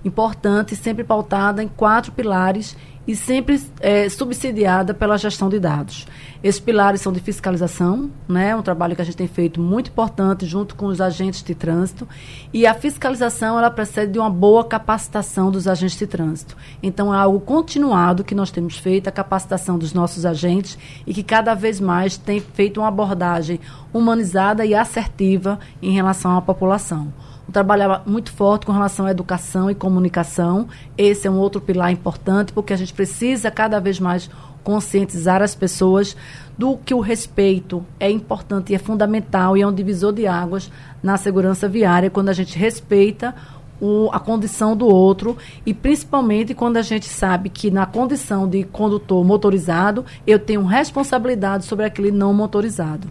[0.04, 2.76] importante, sempre pautada em quatro pilares
[3.06, 6.06] e sempre é, subsidiada pela gestão de dados.
[6.42, 10.46] Esses pilares são de fiscalização, né, um trabalho que a gente tem feito muito importante
[10.46, 12.06] junto com os agentes de trânsito,
[12.52, 16.56] e a fiscalização ela precede de uma boa capacitação dos agentes de trânsito.
[16.82, 21.22] Então é algo continuado que nós temos feito, a capacitação dos nossos agentes e que
[21.22, 23.60] cada vez mais tem feito uma abordagem
[23.92, 27.12] humanizada e assertiva em relação à população
[27.48, 30.68] um trabalho muito forte com relação à educação e comunicação.
[30.96, 34.30] Esse é um outro pilar importante, porque a gente precisa cada vez mais
[34.62, 36.16] conscientizar as pessoas
[36.56, 40.70] do que o respeito é importante e é fundamental e é um divisor de águas
[41.02, 43.34] na segurança viária, quando a gente respeita
[43.80, 45.36] o, a condição do outro
[45.66, 51.64] e principalmente quando a gente sabe que na condição de condutor motorizado eu tenho responsabilidade
[51.64, 53.08] sobre aquele não motorizado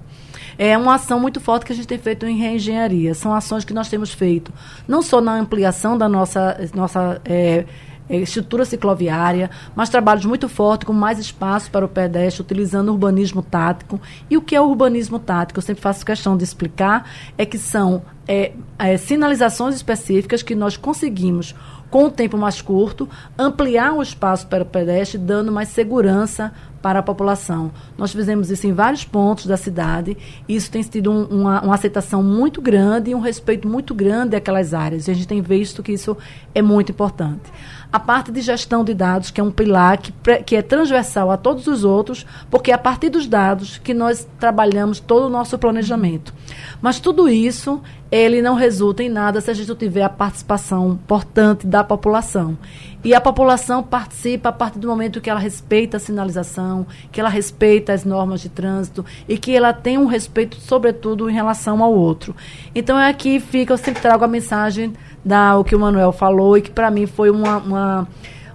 [0.58, 3.14] é uma ação muito forte que a gente tem feito em reengenharia.
[3.14, 4.54] São ações que nós temos feito,
[4.88, 7.66] não só na ampliação da nossa, nossa é,
[8.10, 12.92] é estrutura cicloviária, mas trabalhos muito fortes, com mais espaço para o pedestre, utilizando o
[12.92, 14.02] urbanismo tático.
[14.30, 15.60] E o que é o urbanismo tático?
[15.60, 20.76] Eu sempre faço questão de explicar, é que são é, é, sinalizações específicas que nós
[20.76, 21.56] conseguimos
[21.90, 27.00] com o tempo mais curto, ampliar o espaço para o pedestre, dando mais segurança para
[27.00, 27.72] a população.
[27.98, 30.18] Nós fizemos isso em vários pontos da cidade
[30.48, 34.36] e isso tem sido um, uma, uma, aceitação muito grande e um respeito muito grande
[34.36, 35.08] àquelas áreas.
[35.08, 36.18] E a gente tem visto que isso
[36.54, 37.52] é muito importante.
[37.92, 40.14] A parte de gestão de dados, que é um pilar que,
[40.46, 44.28] que é transversal a todos os outros, porque é a partir dos dados que nós
[44.40, 46.34] trabalhamos todo o nosso planejamento.
[46.82, 47.82] Mas tudo isso
[48.12, 52.58] ele não resulta em nada se a gente não tiver a participação importante da população.
[53.04, 57.30] E a população participa a partir do momento que ela respeita a sinalização, que ela
[57.30, 61.94] respeita as normas de trânsito e que ela tem um respeito, sobretudo, em relação ao
[61.94, 62.36] outro.
[62.76, 64.94] Então, é aqui fica, eu sempre trago a mensagem
[65.24, 68.08] da o que o Manuel falou e que para mim foi uma, uma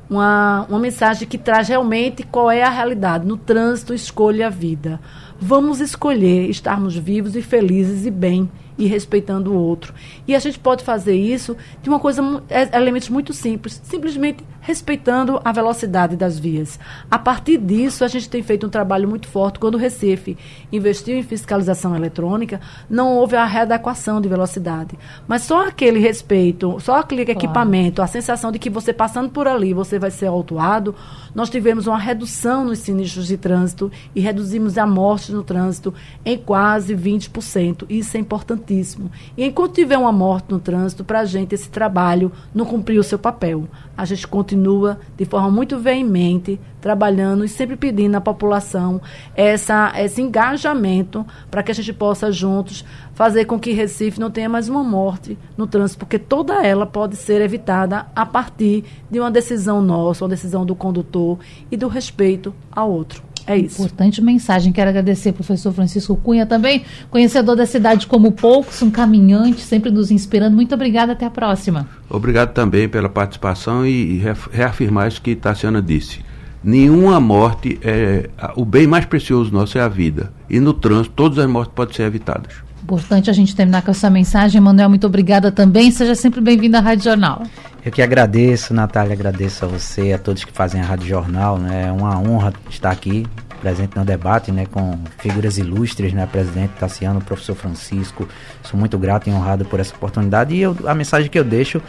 [0.09, 3.27] uma, uma mensagem que traz realmente qual é a realidade.
[3.27, 5.01] No trânsito, escolha a vida.
[5.39, 8.49] Vamos escolher estarmos vivos e felizes e bem
[8.79, 9.95] e respeitando o outro.
[10.27, 15.41] E a gente pode fazer isso de uma coisa, é, elementos muito simples, simplesmente respeitando
[15.45, 16.77] a velocidade das vias.
[17.09, 19.61] A partir disso, a gente tem feito um trabalho muito forte.
[19.61, 20.37] Quando o Recife
[20.73, 22.61] investiu em fiscalização eletrônica,
[22.91, 24.99] não houve a readequação de velocidade.
[25.29, 27.39] Mas só aquele respeito, só aquele claro.
[27.39, 30.97] equipamento, a sensação de que você passando por ali, você vai ser autuado,
[31.33, 35.95] nós tivemos uma redução nos sinistros de trânsito e reduzimos a morte no trânsito
[36.25, 37.87] em quase 20%.
[37.89, 39.13] Isso é importantíssimo.
[39.37, 43.05] E enquanto tiver uma morte no trânsito, para a gente esse trabalho não cumpriu o
[43.05, 43.69] seu papel.
[43.97, 49.01] A gente continua de forma muito veemente trabalhando e sempre pedindo à população
[49.35, 52.85] essa, esse engajamento para que a gente possa juntos
[53.15, 57.17] fazer com que Recife não tenha mais uma morte no trânsito, porque toda ela pode
[57.17, 61.39] ser evitada a partir de uma decisão nossa, uma decisão do condutor
[61.71, 63.23] e do respeito ao outro.
[63.47, 63.81] É isso.
[63.81, 64.73] Importante mensagem.
[64.73, 69.91] Quero agradecer ao professor Francisco Cunha também, conhecedor da cidade como poucos, um caminhante, sempre
[69.91, 70.57] nos inspirando.
[70.57, 71.89] Muito obrigada, até a próxima.
[72.11, 74.21] Obrigado também pela participação e,
[74.51, 76.21] reafirmar isso que Tassiana disse.
[76.65, 78.29] Nenhuma morte é.
[78.57, 80.33] O bem mais precioso nosso é a vida.
[80.51, 82.55] E no trânsito, todas as mortes podem ser evitadas.
[82.83, 84.61] Importante a gente terminar com essa mensagem.
[84.61, 85.91] Manuel, muito obrigada também.
[85.93, 87.43] Seja sempre bem-vindo à Rádio Jornal.
[87.87, 91.57] Eu que agradeço, Natália, agradeço a você, a todos que fazem a Rádio Jornal.
[91.57, 91.85] Né?
[91.87, 93.25] É uma honra estar aqui,
[93.61, 98.29] presente no debate, né, com figuras ilustres, né, presidente Tassiano, professor Francisco.
[98.65, 100.53] Sou muito grato e honrado por essa oportunidade.
[100.53, 101.81] E eu, a mensagem que eu deixo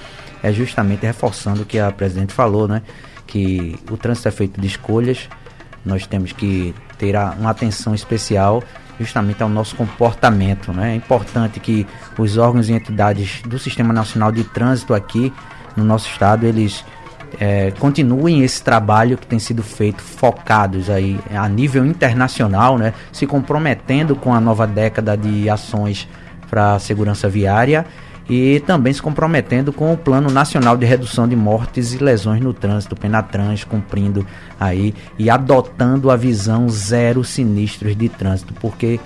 [0.43, 2.83] é justamente reforçando o que a presidente falou, né,
[3.25, 5.27] que o trânsito é feito de escolhas.
[5.83, 8.63] Nós temos que ter uma atenção especial
[8.99, 10.71] justamente ao nosso comportamento.
[10.71, 10.91] Né?
[10.91, 11.87] É importante que
[12.19, 15.33] os órgãos e entidades do Sistema Nacional de Trânsito aqui
[15.77, 16.83] no nosso estado, eles
[17.39, 22.93] é, continuem esse trabalho que tem sido feito focados aí a nível internacional, né?
[23.11, 26.07] se comprometendo com a nova década de ações
[26.49, 27.85] para a segurança viária
[28.29, 32.53] e também se comprometendo com o Plano Nacional de Redução de Mortes e Lesões no
[32.53, 34.25] Trânsito, Penatrans, cumprindo
[34.59, 38.99] aí e adotando a visão zero sinistros de trânsito, porque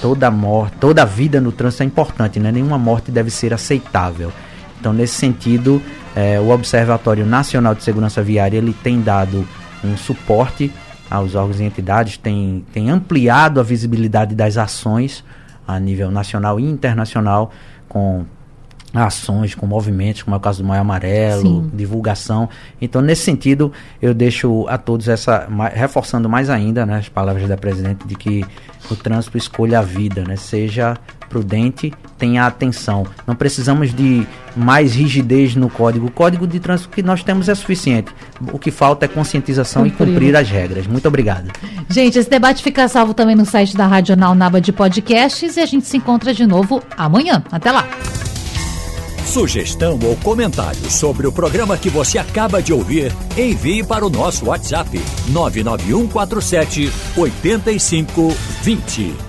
[0.00, 2.50] toda morte, toda vida no trânsito é importante, né?
[2.50, 4.32] nenhuma morte deve ser aceitável.
[4.80, 5.80] Então, nesse sentido,
[6.16, 9.46] é, o Observatório Nacional de Segurança Viária ele tem dado
[9.84, 10.72] um suporte
[11.10, 15.22] aos órgãos e entidades, tem, tem ampliado a visibilidade das ações
[15.68, 17.50] a nível nacional e internacional
[17.88, 18.24] com
[18.94, 21.70] ações, com movimentos, como é o caso do Maio Amarelo, Sim.
[21.74, 22.48] divulgação.
[22.80, 27.56] Então, nesse sentido, eu deixo a todos essa, reforçando mais ainda né, as palavras da
[27.56, 28.44] presidente de que
[28.90, 30.96] o trânsito escolha a vida, né, seja
[31.28, 33.06] prudente, tenha atenção.
[33.26, 36.06] Não precisamos de mais rigidez no código.
[36.06, 38.10] O código de trânsito que nós temos é suficiente.
[38.52, 40.08] O que falta é conscientização cumprir.
[40.08, 40.86] e cumprir as regras.
[40.86, 41.50] Muito obrigado.
[41.88, 45.60] Gente, esse debate fica salvo também no site da Rádio Jornal Naba de Podcasts e
[45.60, 47.42] a gente se encontra de novo amanhã.
[47.50, 47.86] Até lá.
[49.26, 54.46] Sugestão ou comentário sobre o programa que você acaba de ouvir, envie para o nosso
[54.46, 54.98] WhatsApp
[55.28, 59.25] 99147 8520.